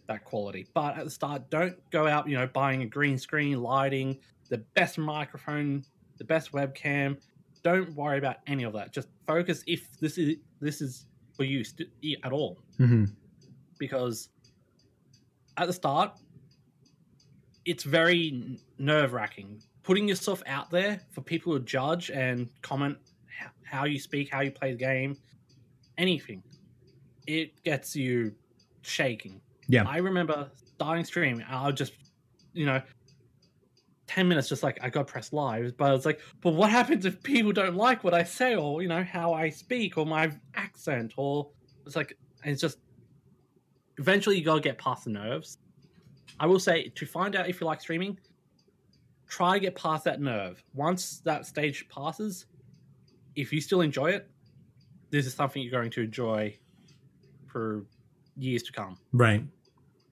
[0.07, 0.68] that quality.
[0.74, 4.60] But at the start, don't go out, you know, buying a green screen, lighting, the
[4.76, 5.84] best microphone,
[6.18, 7.18] the best webcam.
[7.64, 8.93] Don't worry about any of that.
[8.93, 11.05] Just focus if this is this is
[11.36, 11.89] for you st-
[12.24, 13.05] at all Mm-hmm.
[13.80, 14.30] Because
[15.57, 16.11] at the start
[17.65, 22.97] it's very nerve wracking putting yourself out there for people to judge and comment
[23.63, 25.17] how you speak how you play the game
[25.97, 26.43] anything
[27.27, 28.34] it gets you
[28.82, 29.84] shaking Yeah.
[29.88, 31.93] i remember starting stream i'll just
[32.53, 32.82] you know
[34.07, 37.21] 10 minutes just like i got press live but it's like but what happens if
[37.21, 41.13] people don't like what i say or you know how i speak or my accent
[41.17, 41.49] or
[41.86, 42.80] it's like it's just
[44.00, 45.60] eventually you gotta get past the nerves.
[46.39, 48.18] I will say to find out if you like streaming,
[49.28, 50.64] try to get past that nerve.
[50.74, 52.45] Once that stage passes,
[53.36, 54.30] if you still enjoy it,
[55.12, 56.58] this is something you're going to enjoy
[57.45, 57.86] for
[58.38, 58.97] years to come.
[59.12, 59.43] Right.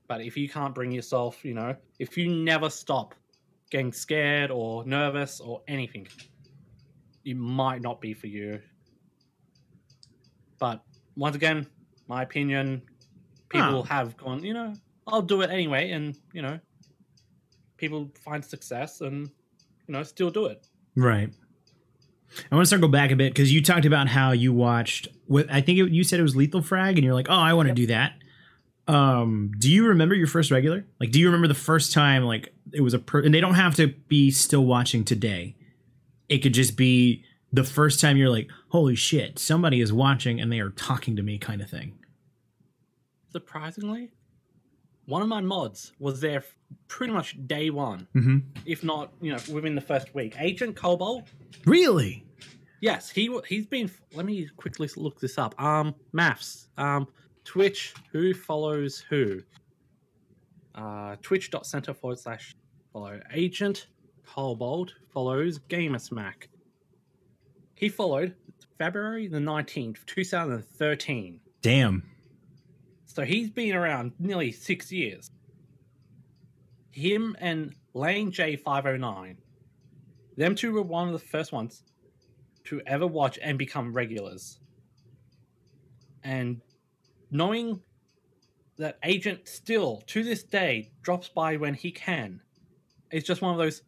[0.07, 3.15] But if you can't bring yourself, you know, if you never stop
[3.69, 6.07] getting scared or nervous or anything,
[7.25, 8.61] it might not be for you.
[10.59, 10.81] But
[11.15, 11.67] once again,
[12.07, 12.81] my opinion,
[13.49, 13.83] people Oh.
[13.83, 14.73] have gone, you know,
[15.07, 16.59] I'll do it anyway, and you know,
[17.77, 19.29] people find success and
[19.87, 20.67] you know still do it.
[20.95, 21.29] Right.
[22.51, 25.07] I want to circle back a bit because you talked about how you watched.
[25.27, 27.53] What I think it, you said it was Lethal Frag, and you're like, "Oh, I
[27.53, 27.75] want to Yep.
[27.75, 28.13] do that."
[28.87, 30.85] Um, do you remember your first regular?
[30.99, 33.21] Like, do you remember the first time like it was a per?
[33.21, 35.55] And they don't have to be still watching today.
[36.29, 37.23] It could just be
[37.53, 41.23] the first time you're like, "Holy shit, somebody is watching and they are talking to
[41.23, 41.93] me," kind of thing.
[43.31, 44.11] Surprisingly,
[45.05, 46.43] one of my mods was there
[46.87, 48.37] pretty much day one, Mm-hmm.
[48.65, 50.35] if not, you know, within the first week.
[50.39, 51.23] Agent Cobalt
[51.65, 52.25] Really?
[52.81, 53.89] Yes, he he's been.
[54.13, 55.59] Let me quickly look this up.
[55.61, 56.67] Um, maths.
[56.77, 57.07] Um,
[57.43, 57.93] Twitch.
[58.11, 59.41] Who follows who?
[60.75, 62.55] Uh, Twitch.center forward slash
[62.93, 63.87] follow agent
[64.25, 66.49] Cobalt follows Gamersmack.
[67.73, 68.35] He followed
[68.77, 71.39] February the nineteenth, two thousand thirteen.
[71.63, 72.03] Damn.
[73.17, 75.31] So he's been around nearly six years.
[76.91, 79.37] Him and Lane J509,
[80.35, 81.81] them two were one of the first ones
[82.65, 84.59] to ever watch and become regulars.
[86.23, 86.61] And
[87.31, 87.81] knowing
[88.77, 92.39] that Agent still, to this day, drops by when he can,
[93.09, 93.81] it's just one of those.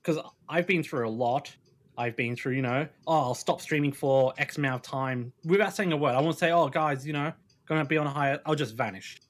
[0.00, 1.52] Because I've been through a lot.
[1.98, 5.74] I've been through, you know, oh, I'll stop streaming for X amount of time without
[5.74, 6.14] saying a word.
[6.14, 7.32] I won't say, oh, guys, you know,
[7.66, 8.40] gonna be on a higher.
[8.46, 9.20] I'll just vanish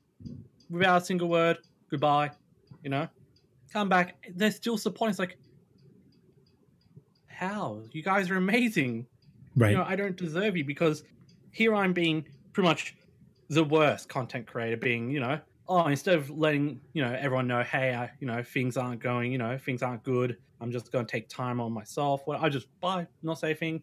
[0.71, 1.59] without a single word.
[1.91, 2.31] Goodbye.
[2.83, 3.09] You know,
[3.73, 4.17] come back.
[4.35, 5.11] They're still supporting.
[5.11, 5.39] It's like,
[7.29, 9.07] how you guys are amazing.
[9.57, 9.73] Right.
[9.73, 11.05] You know, I don't deserve you because
[11.51, 12.97] here I'm being pretty much
[13.49, 14.77] the worst content creator.
[14.77, 18.43] Being, you know, oh, instead of letting you know everyone know, hey, I, you know,
[18.43, 20.37] things aren't going, you know, things aren't good.
[20.61, 22.27] I'm just going to take time on myself.
[22.27, 23.83] Well, I just bye, not say a thing.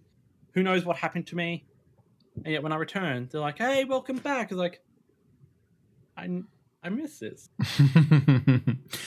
[0.54, 1.66] Who knows what happened to me?
[2.44, 4.82] And yet when I return, they're like, "Hey, welcome back." It's like,
[6.18, 6.44] I
[6.84, 7.50] I miss this.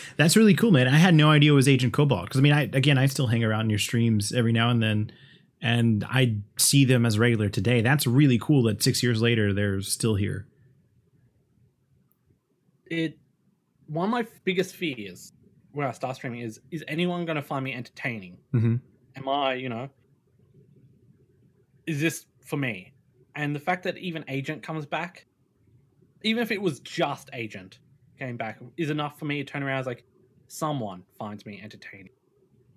[0.17, 0.87] That's really cool, man.
[0.87, 3.27] I had no idea it was Agent Cobalt because I mean, I again, I still
[3.27, 5.13] hang around in your streams every now and then,
[5.61, 7.81] and I see them as regular today.
[7.81, 10.47] That's really cool that six years later they're still here.
[12.87, 13.19] It
[13.87, 15.33] one of my biggest fears
[15.73, 18.39] when I start streaming is is anyone going to find me entertaining?
[18.55, 18.77] Mm-hmm.
[19.17, 19.89] Am I, you know,
[21.87, 22.94] is this for me?
[23.37, 25.27] And the fact that even Agent comes back,
[26.23, 27.79] even if it was just Agent
[28.19, 30.05] came back, is enough for me to turn around as like
[30.47, 32.11] someone finds me entertaining.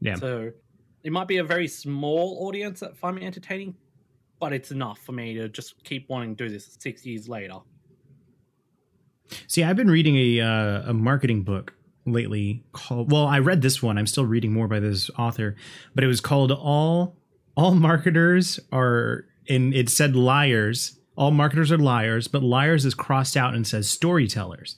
[0.02, 0.16] Yeah.
[0.16, 0.52] So
[1.04, 3.76] it might be a very small audience that find me entertaining,
[4.40, 7.60] but it's enough for me to just keep wanting to do this six years later.
[9.48, 11.74] See, I've been reading a uh, a marketing book
[12.06, 13.12] lately called.
[13.12, 13.98] Well, I read this one.
[13.98, 15.56] I'm still reading more by this author,
[15.94, 17.16] but it was called "All
[17.56, 21.00] All Marketers Are." And it said liars.
[21.16, 24.78] All marketers are liars, but liars is crossed out and says storytellers.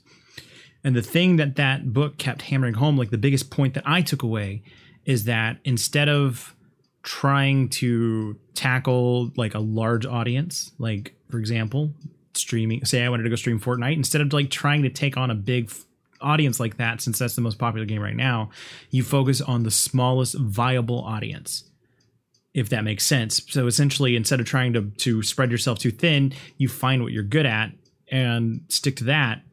[0.83, 4.01] And the thing that that book kept hammering home, like the biggest point that I
[4.01, 4.63] took away,
[5.05, 6.55] is that instead of
[7.03, 11.93] trying to tackle like a large audience, like for example,
[12.33, 15.31] streaming, say I wanted to go stream Fortnite, instead of like trying to take on
[15.31, 15.71] a big
[16.21, 18.49] audience like that, since that's the most popular game right now,
[18.89, 21.68] you focus on the smallest viable audience.
[22.53, 23.43] If that makes sense.
[23.49, 27.23] So essentially, instead of trying to to spread yourself too thin, you find what you're
[27.23, 27.71] good at
[28.11, 29.43] and stick to that.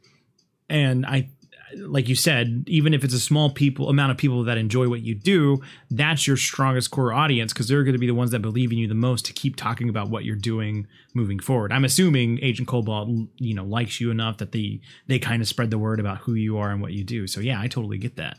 [0.68, 1.28] And I
[1.74, 5.02] like you said, even if it's a small people amount of people that enjoy what
[5.02, 8.40] you do, that's your strongest core audience because they're going to be the ones that
[8.40, 11.72] believe in you the most to keep talking about what you're doing moving forward.
[11.72, 15.70] I'm assuming Agent Cobalt, you know, likes you enough that they they kind of spread
[15.70, 17.26] the word about who you are and what you do.
[17.26, 18.38] So yeah, I totally get that.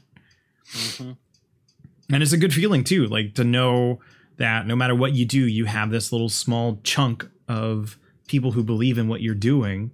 [0.71, 1.11] Mm-hmm.
[2.13, 3.99] And it's a good feeling too, like to know
[4.38, 8.63] that no matter what you do, you have this little small chunk of people who
[8.63, 9.91] believe in what you're doing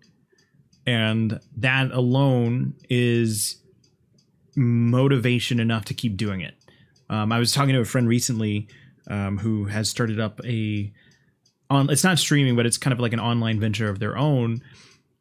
[0.85, 3.57] and that alone is
[4.55, 6.55] motivation enough to keep doing it.
[7.09, 8.67] Um, I was talking to a friend recently
[9.09, 10.91] um, who has started up a
[11.69, 11.89] on.
[11.89, 14.61] It's not streaming, but it's kind of like an online venture of their own.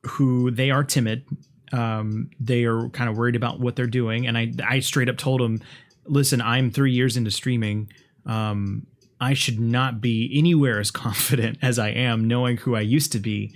[0.05, 1.25] Who they are timid.
[1.73, 5.17] Um, they are kind of worried about what they're doing, and I I straight up
[5.17, 5.61] told them,
[6.07, 7.91] "Listen, I'm three years into streaming.
[8.27, 8.87] Um,
[9.23, 13.19] I should not be anywhere as confident as I am, knowing who I used to
[13.19, 13.55] be,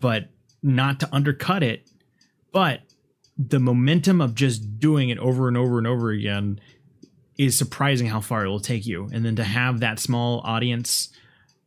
[0.00, 0.30] but."
[0.62, 1.88] not to undercut it,
[2.52, 2.80] but
[3.36, 6.60] the momentum of just doing it over and over and over again
[7.36, 9.08] is surprising how far it will take you.
[9.12, 11.10] And then to have that small audience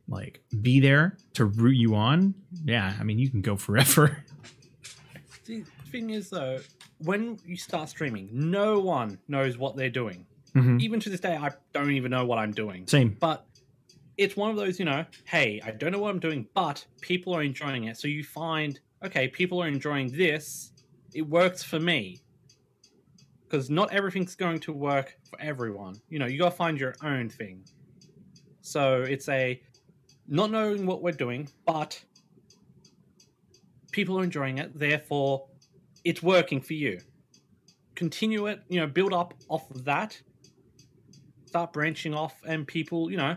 [0.08, 2.36] like be there to root you on,
[2.66, 4.24] yeah, I mean you can go forever.
[5.46, 6.60] The thing is though,
[6.98, 10.26] when you start streaming, no one knows what they're doing.
[10.56, 10.82] Mhm.
[10.82, 12.88] Even to this day, I don't even know what I'm doing.
[12.88, 13.16] Same.
[13.20, 13.46] But
[14.18, 17.34] it's one of those, you know, hey, I don't know what I'm doing, but people
[17.34, 17.98] are enjoying it.
[17.98, 20.72] So you find, okay, people are enjoying this.
[21.14, 22.20] It works for me.
[23.44, 25.96] Because not everything's going to work for everyone.
[26.10, 27.64] You know, you got to find your own thing.
[28.62, 29.62] So it's a
[30.28, 32.02] not knowing what we're doing, but
[33.92, 34.78] people are enjoying it.
[34.78, 35.48] Therefore,
[36.04, 37.00] it's working for you.
[37.96, 40.20] Continue it, you know, build up off of that.
[41.52, 43.36] Start branching off, and people, you know,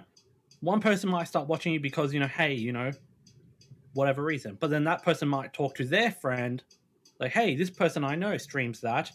[0.60, 2.92] one person might start watching you because you know hey you know
[3.94, 4.56] whatever reason.
[4.60, 6.62] But then that person might talk to their friend
[7.18, 9.10] like hey this person i know streams that.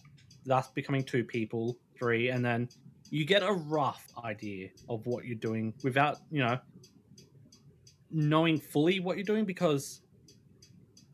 [0.45, 2.27] That's becoming two people three.
[2.27, 2.67] And then
[3.09, 6.59] you get a rough idea of what you're doing without you know
[8.11, 10.01] knowing fully what you're doing because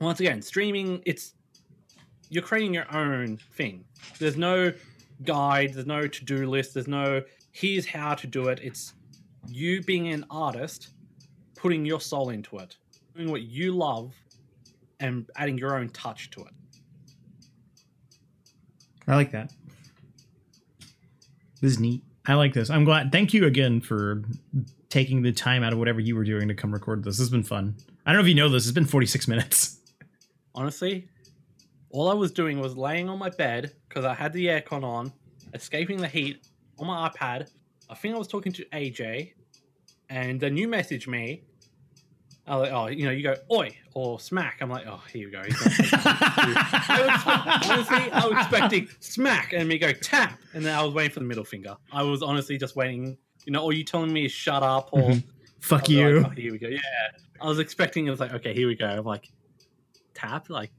[0.02, 1.36] once again streaming it's
[2.32, 3.86] you're creating your own thing.
[4.18, 4.74] There's no
[5.24, 8.94] guide there's no to-do list there's no here's how to do it it's
[9.50, 10.90] you being an artist,
[11.56, 12.78] putting your soul into it,
[13.16, 14.14] doing what you love,
[15.00, 16.54] and adding your own touch to it.
[19.08, 19.52] I like that.
[21.62, 22.04] This is neat.
[22.28, 22.70] I like this.
[22.70, 23.12] I'm glad.
[23.12, 24.24] Thank you again for
[24.90, 27.18] taking the time out of whatever you were doing to come record this.
[27.18, 27.76] This has been fun.
[28.06, 28.66] I don't know if you know this.
[28.66, 29.80] It's been 46 minutes.
[30.56, 31.08] Honestly,
[31.96, 35.14] all I was doing was laying on my bed because I had the aircon on,
[35.54, 36.46] escaping the heat
[36.78, 37.50] on my iPad.
[37.90, 39.32] I think I was talking to AJ,
[40.10, 41.44] and then you messaged me.
[42.48, 44.58] I was like, oh, you know, you go oi or smack.
[44.62, 45.40] I'm like, oh, here you go.
[45.40, 50.94] I was honestly, I was expecting smack and me go tap, and then I was
[50.94, 51.76] waiting for the middle finger.
[51.94, 55.24] I was honestly just waiting, you know, or you telling me shut up or Mhm.
[55.62, 56.20] Fuck you.
[56.22, 56.68] like, oh, here we go.
[56.68, 56.80] Yeah,
[57.42, 58.86] I was expecting it was like, okay, here we go.
[58.86, 59.32] I'm like,
[60.14, 60.72] tap, like,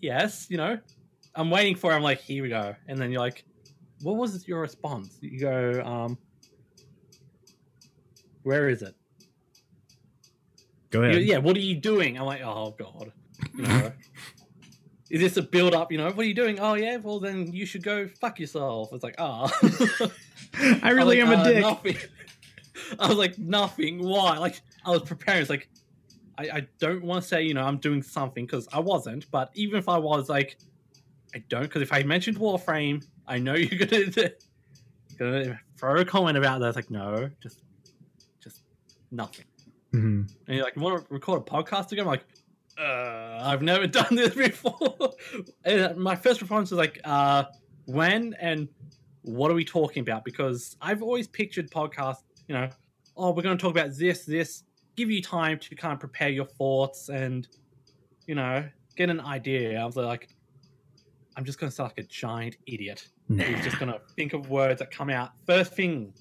[0.00, 0.78] yes, you know.
[1.34, 1.92] I'm waiting for.
[1.92, 1.96] it.
[1.96, 3.44] I'm like, here we go, and then you're like,
[4.02, 5.18] what was your response?
[5.20, 6.18] You go, um,
[8.42, 8.94] where is it?
[10.90, 11.22] Go ahead.
[11.22, 12.18] yeah, what are you doing?
[12.18, 13.12] I'm like, oh god,
[13.54, 13.92] you know.
[15.10, 15.90] Is this a build up?
[15.90, 16.60] You know, what are you doing?
[16.60, 18.90] Oh yeah, well then you should go fuck yourself.
[18.92, 19.50] It's like, oh,
[20.82, 21.62] I really am a dick.
[21.62, 21.96] Nothing.
[22.98, 24.02] I was like, nothing.
[24.02, 24.36] Why?
[24.36, 25.40] Like, I was preparing.
[25.40, 25.68] It's like,
[26.38, 29.30] I, I don't want to say, you know, I'm doing something because I wasn't.
[29.30, 30.56] But even if I was, like,
[31.34, 31.62] I don't.
[31.62, 34.30] Because if I mentioned Warframe, I know you're gonna
[35.18, 36.68] gonna throw a comment about that.
[36.68, 37.62] It's like, no, just,
[38.42, 38.62] just
[39.10, 39.44] nothing.
[39.92, 40.30] Mhm.
[40.46, 42.04] And you're like, you want to record a podcast again?
[42.04, 42.24] I'm like,
[42.78, 45.14] uh, I've never done this before.
[45.64, 47.44] and my first response was like, uh,
[47.86, 48.68] when and
[49.22, 50.24] what are we talking about?
[50.24, 52.68] Because I've always pictured podcasts, you know,
[53.16, 54.62] oh, we're going to talk about this, this,
[54.98, 57.46] give you time to kind of prepare your thoughts and,
[58.26, 59.78] you know, get an idea.
[59.80, 60.28] I was like,
[61.36, 63.08] I'm just going to sound like a giant idiot.
[63.28, 63.44] Nah.
[63.44, 66.12] Who's just going to think of words that come out first thing.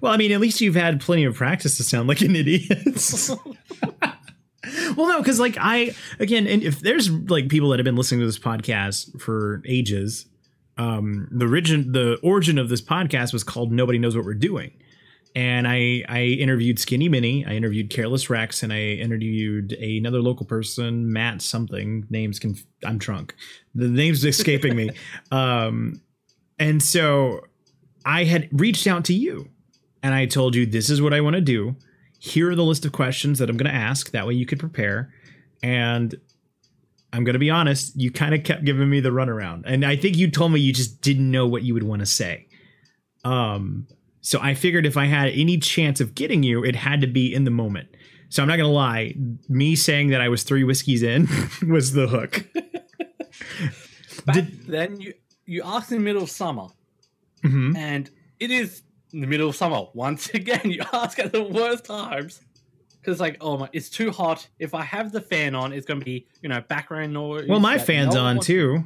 [0.00, 2.70] Well, I mean, at least you've had plenty of practice to sound like an idiot.
[4.96, 8.20] well, no, because like I again, and if there's like people that have been listening
[8.20, 10.26] to this podcast for ages,
[10.78, 14.72] um, the origin the origin of this podcast was called "Nobody Knows What We're Doing,"
[15.34, 20.46] and I I interviewed Skinny Minnie, I interviewed Careless Rex, and I interviewed another local
[20.46, 22.06] person, Matt something.
[22.10, 23.34] Names can I'm drunk.
[23.74, 24.90] The name's escaping me.
[25.30, 26.02] Um,
[26.58, 27.40] and so
[28.04, 29.48] I had reached out to you,
[30.02, 31.76] and I told you this is what I want to do.
[32.18, 34.10] Here are the list of questions that I'm going to ask.
[34.10, 35.12] That way you could prepare.
[35.62, 36.14] And
[37.12, 39.62] I'm going to be honest, you kind of kept giving me the runaround.
[39.66, 42.06] And I think you told me you just didn't know what you would want to
[42.06, 42.46] say.
[43.24, 43.86] Um,
[44.22, 47.34] so I figured if I had any chance of getting you, it had to be
[47.34, 47.88] in the moment.
[48.28, 49.14] So I'm not going to lie,
[49.48, 51.28] me saying that I was three whiskeys in
[51.68, 52.46] was the hook.
[54.24, 55.14] Back Did, then you
[55.44, 56.68] you asked in the middle of summer,
[57.44, 57.76] mm-hmm.
[57.76, 58.08] and
[58.38, 59.86] it is in the middle of summer.
[59.94, 62.40] Once again, you ask at the worst times
[63.00, 65.98] because like oh my it's too hot if i have the fan on it's going
[65.98, 68.84] to be you know background noise well my fan's no on too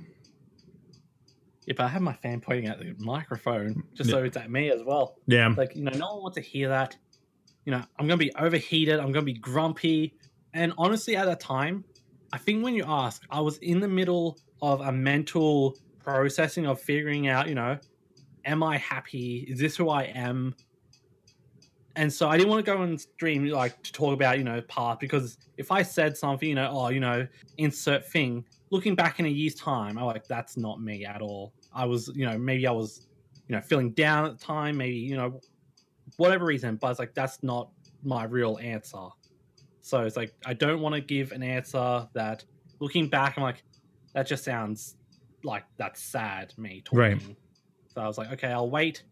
[1.67, 4.17] if i have my fan pointing at the microphone just yeah.
[4.17, 5.17] so it's at me as well.
[5.27, 5.53] Yeah.
[5.57, 6.97] Like you know no one wants to hear that.
[7.65, 10.15] You know i'm going to be overheated i'm going to be grumpy.
[10.55, 11.85] And honestly at that time
[12.33, 16.81] i think when you ask i was in the middle of a mental processing of
[16.81, 17.79] figuring out you know
[18.45, 19.45] am i happy?
[19.49, 20.55] Is this who i am?
[21.97, 24.61] And so I didn't want to go on stream like to talk about you know
[24.63, 27.27] part because if I said something you know oh you know
[27.59, 31.53] insert thing looking back in a year's time I'm like that's not me at all
[31.73, 33.07] I was you know maybe I was
[33.49, 35.41] you know feeling down at the time maybe you know
[36.17, 37.71] whatever reason but it's like that's not
[38.03, 39.09] my real answer
[39.83, 42.45] so it's like I don't want to give an answer that
[42.81, 43.63] looking back I'm like
[44.15, 44.97] that just sounds
[45.45, 47.37] like that's sad me talking right.
[47.95, 49.05] so I was like okay I'll wait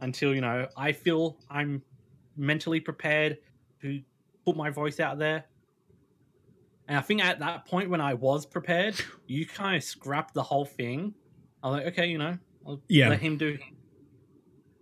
[0.00, 1.82] until you know I feel I'm
[2.36, 3.38] mentally prepared
[3.82, 4.00] to
[4.44, 5.44] put my voice out there.
[6.88, 8.94] And I think at that point when I was prepared,
[9.26, 11.14] you kind of scrapped the whole thing.
[11.62, 13.08] I was like, okay, you know, I'll yeah.
[13.08, 13.58] let him do.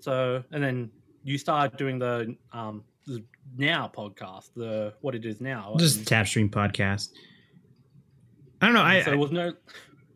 [0.01, 0.91] So, and then
[1.23, 3.25] you started doing the um the
[3.57, 7.11] now podcast, the what it is now, just and, Tapstream podcast.
[8.61, 8.83] I don't know.
[8.83, 9.55] I so was no.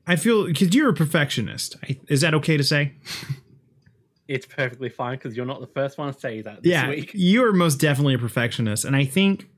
[0.07, 1.76] I feel because you're a perfectionist.
[1.82, 2.95] I, is that okay to say?
[4.28, 7.11] it's perfectly fine because you're not the first one to say that this yeah, week.
[7.14, 8.84] You're most definitely a perfectionist.
[8.84, 9.49] And I think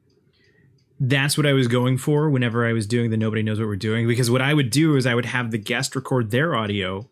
[1.00, 3.76] that's what I was going for whenever I was doing the Nobody Knows What We're
[3.76, 4.08] Doing.
[4.08, 7.08] Because what I would do is I would have the guest record their audio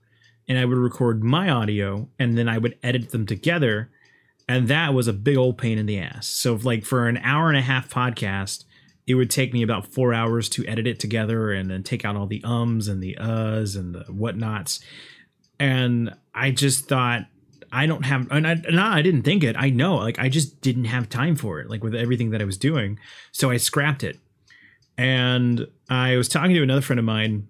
[0.49, 3.91] and I would record my audio and then I would edit them together.
[4.49, 6.27] And that was a big old pain in the ass.
[6.29, 8.65] So, like, for an hour and a half podcast,
[9.07, 12.17] it would take me about four hours to edit it together and then take out
[12.17, 14.81] all the ums and the uhs and the whatnots.
[15.59, 17.27] And I just thought,
[17.73, 18.57] I don't have, and I,
[18.97, 19.57] I didn't think it.
[19.59, 22.45] I know, like, I just didn't have time for it, like with everything that I
[22.45, 22.99] was doing.
[23.33, 24.19] So I scrapped it.
[24.99, 27.49] And I was talking to another friend of mine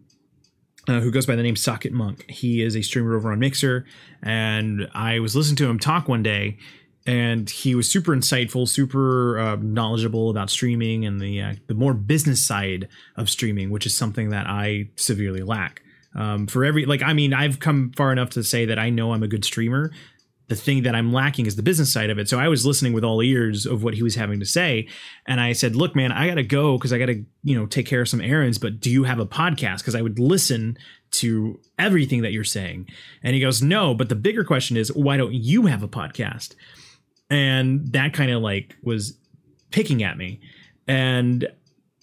[0.88, 2.28] uh, who goes by the name Socket Monk.
[2.28, 3.86] He is a streamer over on Mixer.
[4.22, 6.58] And I was listening to him talk one day,
[7.06, 11.94] and he was super insightful, super uh, knowledgeable about streaming and the uh, the more
[11.94, 15.82] business side of streaming, which is something that I severely lack.
[16.16, 19.12] Um, for every like, I mean, I've come far enough to say that I know
[19.12, 19.92] I'm a good streamer.
[20.48, 22.28] The thing that I'm lacking is the business side of it.
[22.28, 24.88] So I was listening with all ears of what he was having to say,
[25.26, 27.66] and I said, "Look, man, I got to go because I got to, you know,
[27.66, 28.56] take care of some errands.
[28.56, 29.78] But do you have a podcast?
[29.78, 30.78] Because I would listen
[31.12, 32.88] to everything that you're saying."
[33.22, 36.54] And he goes, "No, but the bigger question is, why don't you have a podcast?"
[37.28, 39.18] And that kind of like was
[39.72, 40.40] picking at me,
[40.86, 41.48] and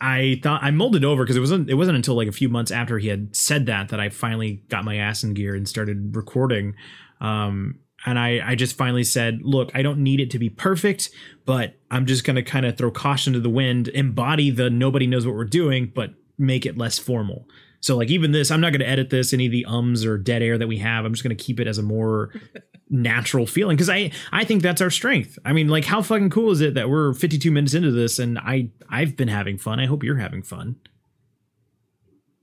[0.03, 2.71] I thought I molded over because it wasn't it wasn't until like a few months
[2.71, 6.13] after he had said that that I finally got my ass in gear and started
[6.13, 6.75] recording.
[7.21, 11.09] Um, and I I just finally said, look, I don't need it to be perfect,
[11.45, 15.25] but I'm just gonna kind of throw caution to the wind, embody the nobody knows
[15.25, 17.47] what we're doing, but make it less formal.
[17.79, 20.41] So like even this, I'm not gonna edit this any of the ums or dead
[20.41, 21.05] air that we have.
[21.05, 22.33] I'm just gonna keep it as a more
[22.93, 25.37] natural feeling because I I think that's our strength.
[25.43, 28.39] I mean, like how fucking cool is it that we're 52 minutes into this and
[28.39, 29.79] I I've been having fun.
[29.79, 30.77] I hope you're having fun.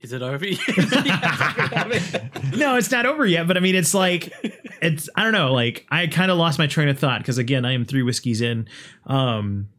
[0.01, 0.45] Is it over?
[2.57, 3.47] no, it's not over yet.
[3.47, 4.33] But I mean, it's like
[4.81, 5.53] it's I don't know.
[5.53, 8.41] Like I kind of lost my train of thought because again, I am three whiskeys
[8.41, 8.67] in.
[9.05, 9.69] Um,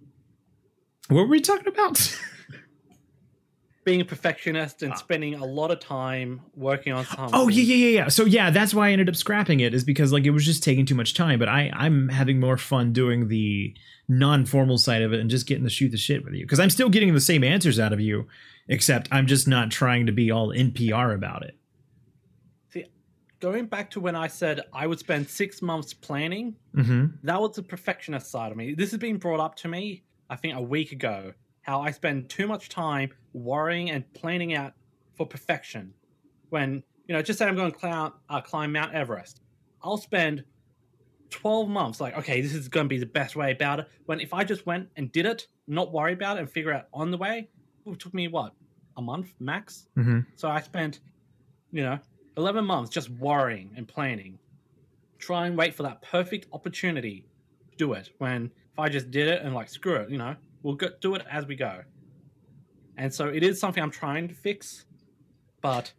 [1.08, 2.18] what were we talking about?
[3.84, 4.96] being a perfectionist and ah.
[4.96, 7.30] spending a lot of time working on something.
[7.32, 8.08] Oh yeah, yeah, yeah, yeah.
[8.08, 10.62] So yeah, that's why I ended up scrapping it is because like it was just
[10.62, 11.38] taking too much time.
[11.38, 13.74] But I I'm having more fun doing the
[14.08, 16.70] non-formal side of it and just getting to shoot the shit with you because I'm
[16.70, 18.28] still getting the same answers out of you,
[18.68, 21.56] except I'm just not trying to be all NPR about it.
[22.70, 22.86] See,
[23.40, 27.06] going back to when I said I would spend six months planning, mm-hmm.
[27.24, 28.74] that was the perfectionist side of me.
[28.74, 32.28] This has been brought up to me, I think, a week ago how I spend
[32.28, 34.74] too much time worrying and planning out
[35.14, 35.94] for perfection.
[36.50, 39.40] When, you know, just say I'm going to climb, uh, climb Mount Everest,
[39.82, 40.44] I'll spend
[41.30, 43.88] 12 months, like, okay, this is going to be the best way about it.
[44.06, 46.86] When if I just went and did it, not worry about it and figure out
[46.92, 47.48] on the way,
[47.86, 48.52] it took me what,
[48.96, 49.86] a month max?
[49.96, 50.20] Mm-hmm.
[50.36, 51.00] So I spent,
[51.72, 51.98] you know,
[52.36, 54.38] 11 months just worrying and planning.
[55.18, 57.26] Try and wait for that perfect opportunity
[57.70, 58.10] to do it.
[58.18, 61.14] When if I just did it and like, screw it, you know, we'll go, do
[61.14, 61.82] it as we go.
[62.96, 64.84] And so it is something I'm trying to fix,
[65.60, 65.92] but,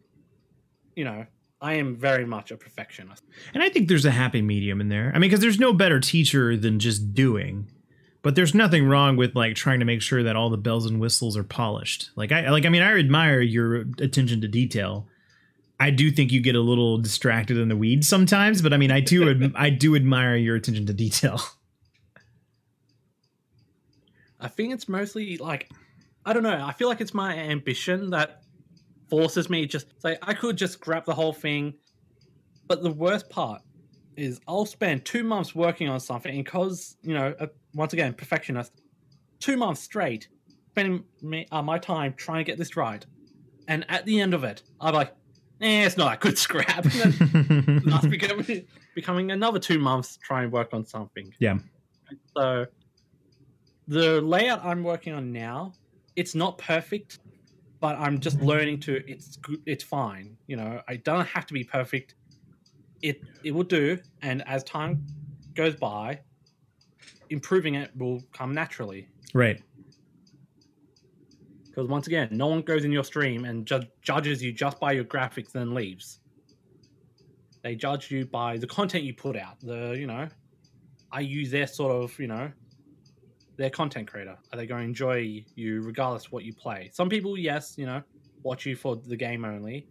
[0.96, 1.26] you know,
[1.64, 3.24] I am very much a perfectionist.
[3.54, 5.12] And I think there's a happy medium in there.
[5.16, 7.70] I mean, because there's no better teacher than just doing.
[8.22, 11.00] But there's nothing wrong with like trying to make sure that all the bells and
[11.00, 12.10] whistles are polished.
[12.16, 15.08] Like I like I mean I admire your attention to detail.
[15.78, 18.92] I do think you get a little distracted in the weeds sometimes, but I mean
[18.92, 21.42] I do I do admire your attention to detail.
[24.44, 25.70] I think it's mostly like
[26.26, 26.64] I don't know.
[26.66, 28.44] I feel like it's my ambition that
[29.10, 31.74] forces me just say I could just grab the whole thing.
[32.68, 33.62] But the worst part
[34.16, 38.14] is I'll spend two months working on something, and because you know, uh, once again,
[38.14, 38.74] perfectionist,
[39.40, 40.28] two months straight,
[40.72, 43.06] spending me, uh, my time trying to get this right,
[43.68, 45.14] and at the end of it, I'm like,
[45.62, 46.86] eh, it's not a good scrap.
[46.86, 48.66] And then that's becoming,
[48.96, 51.34] becoming another two months trying to work on something.
[51.40, 51.58] Yeah.
[52.36, 52.68] So
[53.88, 55.74] the layout I'm working on now,
[56.16, 57.20] it's not perfect,
[57.80, 59.02] but I'm just learning to.
[59.10, 59.38] It's.
[59.66, 60.38] It's fine.
[60.48, 62.16] You know, I don't have to be perfect.
[63.02, 65.06] It it will do, and as time
[65.54, 66.20] goes by,
[67.30, 69.08] improving it will come naturally.
[69.34, 69.62] right.
[71.68, 74.92] Because once again, no one goes in your stream and ju- judges you just by
[74.92, 76.20] your graphics, then leaves.
[77.64, 79.60] They judge you by the content you put out.
[79.60, 80.28] The you know,
[81.12, 82.52] I use their sort of you know,
[83.58, 84.38] their content creator.
[84.52, 86.90] Are they going to enjoy you regardless of what you play?
[86.94, 88.02] Some people, yes, you know,
[88.42, 89.88] watch you for the game only,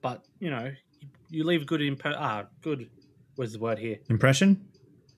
[0.00, 2.88] but you know, you, you leave good imp- ah good.
[3.36, 3.98] What's the word here?
[4.08, 4.66] Impression?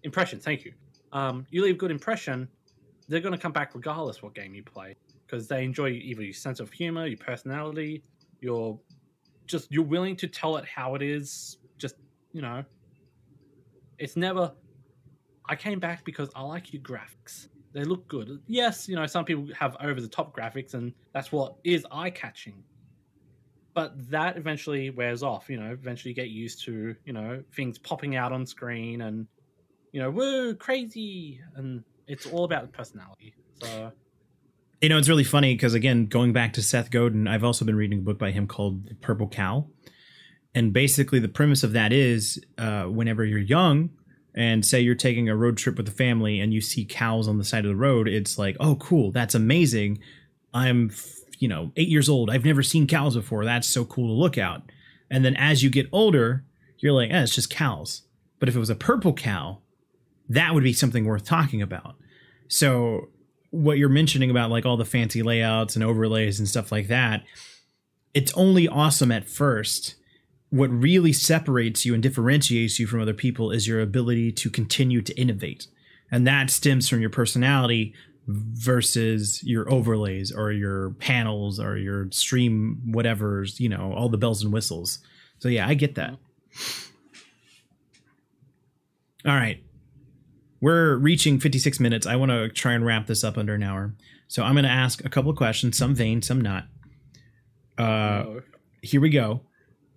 [0.03, 0.38] impression.
[0.38, 0.72] Thank you.
[1.12, 2.49] Um, you leave a good impression,
[3.09, 6.32] they're going to come back regardless what game you play because they enjoy either your
[6.32, 8.03] sense of humor, your personality,
[8.40, 8.78] your
[9.47, 11.59] just you're willing to tell it how it is.
[11.78, 11.97] Just
[12.32, 12.64] you know,
[13.99, 14.53] it's never.
[15.49, 17.49] I came back because I like your graphics.
[17.72, 18.40] They look good.
[18.46, 22.10] Yes, you know some people have over the top graphics, and that's what is eye
[22.10, 22.62] catching.
[23.74, 25.48] But that eventually wears off.
[25.48, 29.26] You know, eventually you get used to you know things popping out on screen and
[29.92, 33.34] you know, woo, crazy, and it's all about the personality.
[33.60, 33.92] So
[34.80, 37.76] You know, it's really funny because again, going back to Seth Godin, I've also been
[37.76, 39.68] reading a book by him called The Purple Cow.
[40.54, 43.90] And basically the premise of that is uh, whenever you're young
[44.34, 47.38] and say you're taking a road trip with the family and you see cows on
[47.38, 49.98] the side of the road, it's like, oh, cool, that's amazing.
[50.54, 50.90] I'm,
[51.38, 52.30] you know, eight years old.
[52.30, 53.44] I've never seen cows before.
[53.44, 54.62] That's so cool to look at.
[55.10, 56.44] And then as you get older,
[56.78, 58.02] you're like, eh, it's just cows.
[58.38, 59.58] But if it was a purple cow,
[60.28, 61.96] that would be something worth talking about.
[62.48, 63.10] So
[63.50, 67.22] what you're mentioning about like all the fancy layouts and overlays and stuff like that,
[68.14, 69.94] it's only awesome at first.
[70.53, 75.00] What really separates you and differentiates you from other people is your ability to continue
[75.00, 75.66] to innovate.
[76.11, 77.94] And that stems from your personality
[78.26, 84.44] versus your overlays or your panels or your stream whatever's, you know, all the bells
[84.44, 84.98] and whistles.
[85.38, 86.18] So yeah, I get that.
[89.24, 89.62] All right.
[90.61, 92.07] We're reaching 56 minutes.
[92.07, 93.94] I want to try and wrap this up under an hour.
[94.28, 96.64] So I'm going to ask a couple of questions, some vain, some not.
[97.78, 98.40] Uh,
[98.82, 99.40] here we go.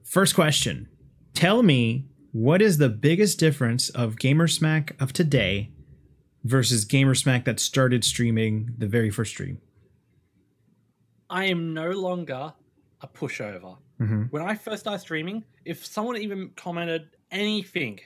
[0.06, 0.88] First question.
[1.34, 5.72] Tell me what is the biggest difference of Gamersmack of today
[6.44, 9.60] versus Gamersmack that started streaming the very first stream?
[11.28, 12.54] I am no longer
[13.02, 13.78] a pushover.
[14.00, 14.24] Mm-hmm.
[14.30, 18.00] When I first started streaming, if someone even commented anything,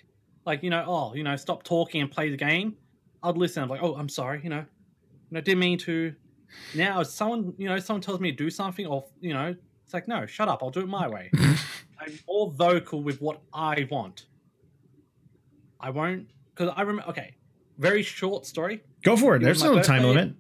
[0.45, 2.77] like you know, oh, you know, stop talking and play the game,
[3.21, 3.61] I'd listen.
[3.61, 6.15] I'm like, oh, I'm sorry, you know, you know, didn't mean to.
[6.73, 9.93] Now, if someone, you know, someone tells me to do something, or you know, it's
[9.93, 11.29] like, no, shut up, I'll do it my way.
[11.99, 14.25] I'm more vocal with what I want.
[15.79, 17.09] I won't because I remember.
[17.09, 17.35] Okay,
[17.77, 18.83] very short story.
[19.03, 19.41] Go for it.
[19.41, 20.33] It There's no time limit.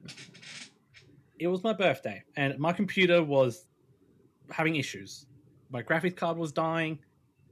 [1.37, 3.65] It was my birthday, and my computer was
[4.51, 5.25] having issues.
[5.69, 6.99] My graphics card was dying.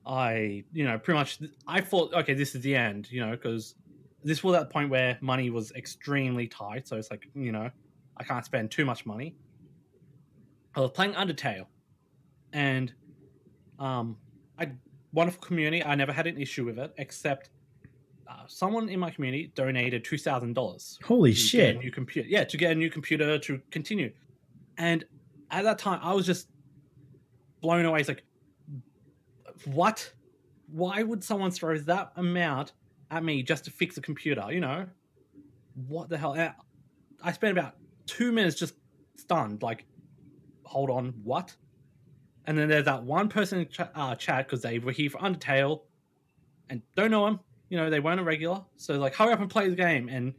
[0.05, 3.76] I, you know, pretty much, I thought, okay, this is the end, you know, because
[4.24, 6.88] this was at the point where money was extremely tight.
[6.88, 7.70] So it's like, you know,
[8.16, 9.36] I can't spend too much money.
[10.76, 11.66] I was playing Undertale,
[12.53, 12.93] and
[13.80, 14.17] um,
[14.59, 14.71] I
[15.13, 15.84] wonderful community.
[15.84, 17.49] I never had an issue with it, except
[18.28, 21.80] uh, someone in my community donated two thousand dollars Holy shit.
[21.80, 22.28] new computer.
[22.28, 24.11] Yeah, to get a new computer to continue.
[24.78, 25.05] And
[25.51, 26.49] at that time, I was just
[27.61, 27.99] blown away.
[27.99, 28.23] It's like,
[29.65, 30.11] what?
[30.71, 32.73] Why would someone throw that amount
[33.11, 34.45] at me just to fix a computer.
[34.51, 34.86] You know,
[35.88, 36.34] what the hell?
[36.34, 36.53] And
[37.23, 37.75] I spent about
[38.05, 38.75] two minutes just
[39.15, 39.86] stunned, like,
[40.63, 41.55] hold on, what?
[42.48, 45.18] And then there's that one person in ch- uh, chat because they were here for
[45.20, 45.82] Undertale
[46.70, 47.39] and don't know them.
[47.70, 48.64] You know, they weren't a regular.
[48.78, 50.08] So, like, hurry up and play the game.
[50.08, 50.34] And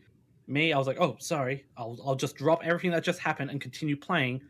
[0.47, 1.67] me, I was like, oh, sorry.
[1.77, 4.41] I'll, I'll just drop everything that just happened and continue playing.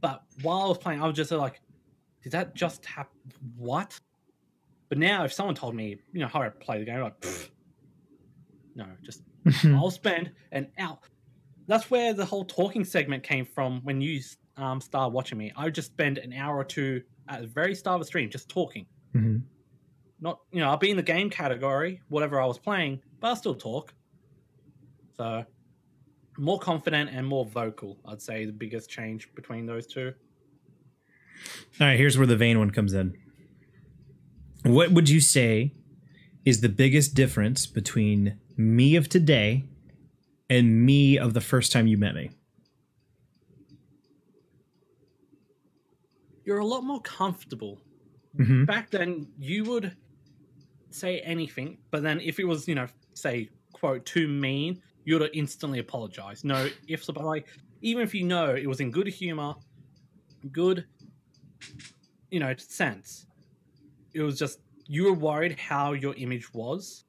[0.00, 1.60] But while I was playing, I was just like,
[2.22, 3.16] did that just happen?
[3.56, 3.98] What?
[4.88, 7.20] But now, if someone told me, you know, hurry up, play the game, I'm like,
[7.20, 7.50] Pfft.
[8.74, 9.22] no, just
[9.66, 10.98] I'll spend an hour.
[11.68, 14.20] That's where the whole talking segment came from when you
[14.56, 15.52] um, start watching me.
[15.56, 18.30] I would just spend an hour or two at the very start of the stream
[18.30, 18.86] just talking.
[19.14, 19.42] Mhm.
[20.20, 23.36] Not, you know, I'll be in the game category, whatever I was playing, but I'll
[23.36, 23.92] still talk.
[25.16, 25.44] So,
[26.38, 30.12] more confident and more vocal, I'd say the biggest change between those two.
[31.80, 33.14] All right, here's where the vain one comes in.
[34.64, 35.72] What would you say
[36.44, 39.64] is the biggest difference between me of today
[40.48, 42.30] and me of the first time you met me?
[46.44, 47.80] You're a lot more comfortable
[48.38, 48.64] Mm-hmm.
[48.64, 49.96] back then you would
[50.90, 55.30] say anything, but then if it was, you know, say quote too mean, you would
[55.34, 56.42] instantly apologize.
[56.42, 57.46] No ifs about like
[57.80, 59.54] even if you know it was in good humor,
[60.50, 60.84] good,
[62.30, 63.26] you know, sense.
[64.14, 67.04] It was just you were worried how your image was,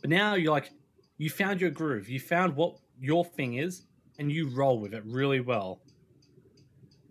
[0.00, 0.70] but now you're like,
[1.18, 3.82] you found your groove, you found what your thing is,
[4.18, 5.82] and you roll with it really well.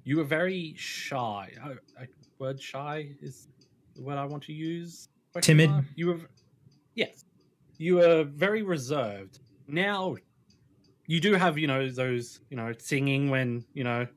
[0.08, 1.51] You were very shy.
[1.62, 2.08] I, I,
[2.39, 3.49] word shy is
[3.93, 5.10] the word I want to use.
[5.41, 5.70] Timid?
[5.97, 6.20] You were,
[6.95, 7.26] yes,
[7.78, 9.39] you were very reserved.
[9.68, 10.16] Now,
[11.08, 14.08] you do have you know those you know singing when you know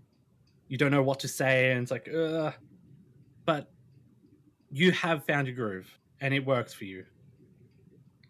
[0.68, 2.52] you don't know what to say and it's like, uh,
[3.44, 3.68] but
[4.70, 7.04] you have found your groove and it works for you.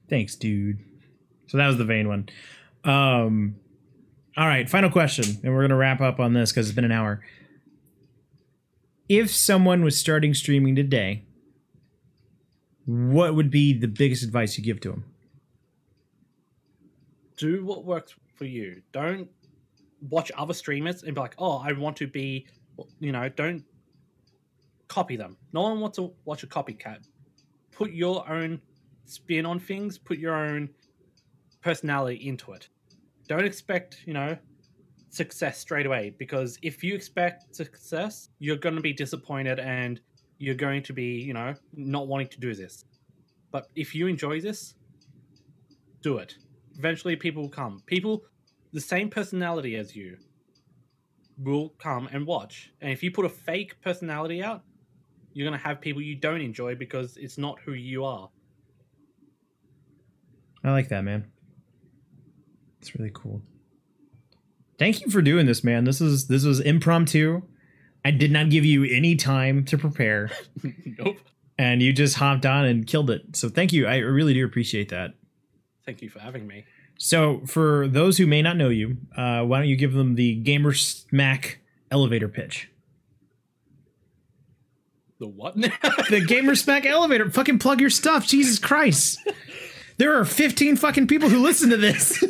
[0.09, 0.79] Thanks, dude.
[1.49, 2.31] So that was the vain one.
[2.85, 3.57] Um,
[4.35, 6.93] all right, final question, and we're gonna wrap up on this because it's been an
[6.93, 7.21] hour.
[9.11, 11.25] If someone was starting streaming today,
[12.87, 15.05] what would be the biggest advice you give to them?
[17.41, 18.83] do what works for you.
[18.93, 19.29] Don't
[20.11, 22.47] watch other streamers and be like, oh, I want to be,
[23.01, 23.65] you know, don't
[24.89, 25.39] copy them.
[25.55, 26.99] No one wants to watch a copycat.
[27.73, 28.61] Put your own
[29.07, 30.69] spin on things, put your own
[31.63, 32.69] personality into it.
[33.27, 34.37] Don't expect, you know,
[35.11, 40.01] success straight away because if you expect success, you're going to be disappointed and
[40.39, 42.85] you're going to be, you know, not wanting to do this.
[43.51, 44.75] But if you enjoy this,
[46.03, 46.37] do it
[46.81, 47.83] eventually people will come.
[47.85, 48.23] People,
[48.73, 50.17] the same personality as you,
[51.37, 52.73] will come and watch.
[52.81, 54.63] And if you put a fake personality out,
[55.35, 58.31] you're going to have people you don't enjoy because it's not who you are.
[60.65, 61.31] I like that, man.
[62.81, 63.43] It's really cool.
[64.81, 65.85] Thank you for doing this, man.
[65.85, 67.43] This is this was impromptu.
[68.03, 70.31] I did not give you any time to prepare,
[70.99, 71.19] nope.
[71.59, 73.37] and you just hopped on and killed it.
[73.37, 73.87] So thank you.
[73.87, 75.11] I really do appreciate that.
[75.85, 76.65] Thank you for having me.
[76.99, 80.43] So, for those who may not know you, uh, why don't you give them the
[80.43, 81.57] Gamersmack
[81.91, 82.71] elevator pitch?
[85.19, 85.55] The what?
[86.11, 87.31] The Gamersmack elevator.
[87.31, 88.27] Fucking plug your stuff.
[88.27, 89.19] Jesus Christ.
[89.99, 92.25] There are 15 fucking people who listen to this.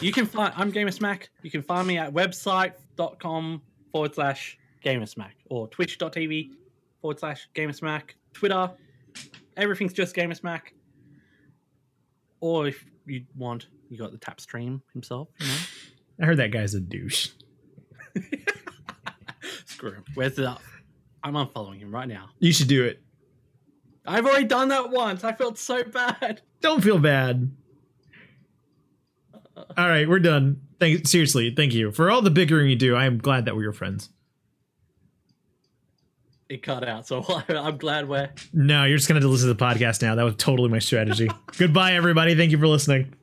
[0.00, 1.28] You can find, I'm Gamersmack.
[1.42, 6.50] You can find me at website.com forward slash Gamersmack or twitch.tv
[7.00, 8.10] forward slash Gamersmack.
[8.32, 8.70] Twitter,
[9.56, 10.60] everything's just Gamersmack.
[12.40, 15.28] Or if you want, you got the tap stream himself.
[15.40, 15.54] You know?
[16.20, 17.30] I heard that guy's a douche.
[19.64, 20.04] Screw him.
[20.14, 20.56] Where's the?
[21.22, 22.30] I'm unfollowing him right now.
[22.38, 23.00] You should do it.
[24.06, 25.24] I've already done that once.
[25.24, 26.42] I felt so bad.
[26.60, 27.50] Don't feel bad.
[29.76, 30.60] All right, we're done.
[30.80, 32.96] Thank seriously, thank you for all the bickering you do.
[32.96, 34.10] I am glad that we're your friends.
[36.48, 38.30] It cut out, so I'm glad we're.
[38.52, 40.14] No, you're just gonna have to listen to the podcast now.
[40.14, 41.30] That was totally my strategy.
[41.56, 42.34] Goodbye, everybody.
[42.34, 43.14] Thank you for listening.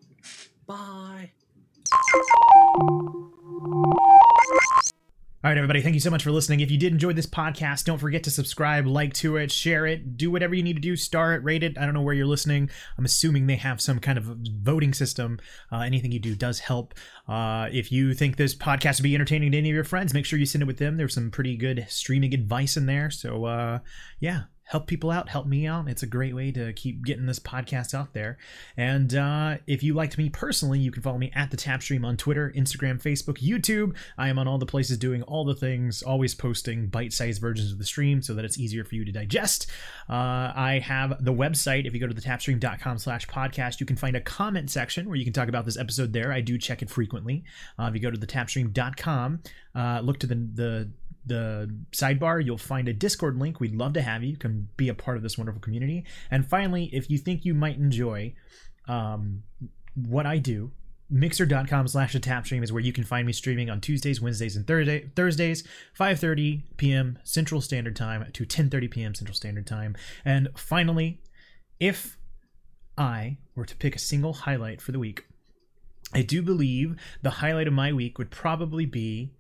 [5.52, 6.62] Right, everybody, thank you so much for listening.
[6.62, 10.16] If you did enjoy this podcast, don't forget to subscribe, like to it, share it,
[10.16, 11.78] do whatever you need to do, star it, rate it.
[11.78, 12.70] I don't know where you're listening.
[12.98, 15.40] I'm assuming they have some kind of voting system.
[15.70, 16.94] Uh, anything you do does help.
[17.28, 20.26] Uh, if you think this podcast would be entertaining to any of your friends, make
[20.26, 20.96] sure you send it with them.
[20.96, 23.12] There's some pretty good streaming advice in there.
[23.12, 23.80] So, uh,
[24.22, 25.90] yeah, help people out, help me out.
[25.90, 28.38] It's a great way to keep getting this podcast out there.
[28.78, 32.16] And uh, if you liked me personally, you can follow me at the Tapstream on
[32.16, 33.96] Twitter, Instagram, Facebook, YouTube.
[34.18, 37.80] I am on all the places doing all the things, always posting bite-sized versions of
[37.80, 39.68] the stream so that it's easier for you to digest.
[40.10, 41.86] Uh, I have the website.
[41.86, 45.18] If you go to the tapstream.com slash podcast, you can find a comment section where
[45.18, 46.32] you can talk about this episode there.
[46.32, 47.44] I do check it frequently.
[47.78, 49.42] Uh, if you go to the tapstream.com,
[49.76, 50.92] uh, look to the, the
[51.26, 53.60] the sidebar, you'll find a Discord link.
[53.60, 54.32] We'd love to have you.
[54.32, 56.06] You can be a part of this wonderful community.
[56.30, 58.34] And finally, if you think you might enjoy
[58.88, 59.44] um,
[59.96, 60.72] what I do,
[61.10, 64.56] mixer.com slash the tap stream is where you can find me streaming on Tuesdays, Wednesdays,
[64.56, 65.64] and Thursday, Thursdays,
[66.00, 67.20] 5.30 p.m.
[67.24, 69.14] Central Standard Time to 10.30 p.m.
[69.14, 69.96] Central Standard Time.
[70.24, 71.22] And finally,
[71.80, 72.18] if
[72.98, 75.26] I were to pick a single highlight for the week,
[76.14, 79.34] I do believe the highlight of my week would probably be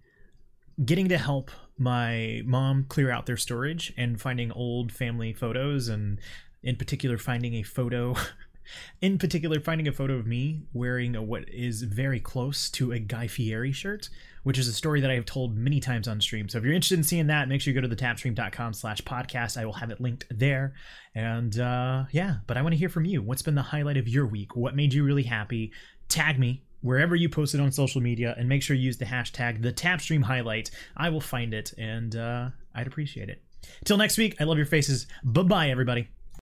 [0.83, 1.51] getting to help
[1.81, 6.19] my mom clear out their storage and finding old family photos and
[6.61, 8.15] in particular finding a photo
[9.01, 12.99] in particular finding a photo of me wearing a, what is very close to a
[12.99, 14.09] guy fieri shirt
[14.43, 16.47] which is a story that i have told many times on stream.
[16.47, 19.01] So if you're interested in seeing that make sure you go to the tapstream.com slash
[19.01, 19.57] podcast.
[19.57, 20.75] I will have it linked there.
[21.15, 23.23] And uh, yeah but i want to hear from you.
[23.23, 24.55] What's been the highlight of your week?
[24.55, 25.71] What made you really happy?
[26.09, 29.05] Tag me wherever you post it on social media and make sure you use the
[29.05, 30.71] hashtag the tapstream highlight.
[30.95, 33.41] I will find it and uh, i'd appreciate it.
[33.85, 35.07] Till next week i love your faces.
[35.23, 36.09] Bye bye everybody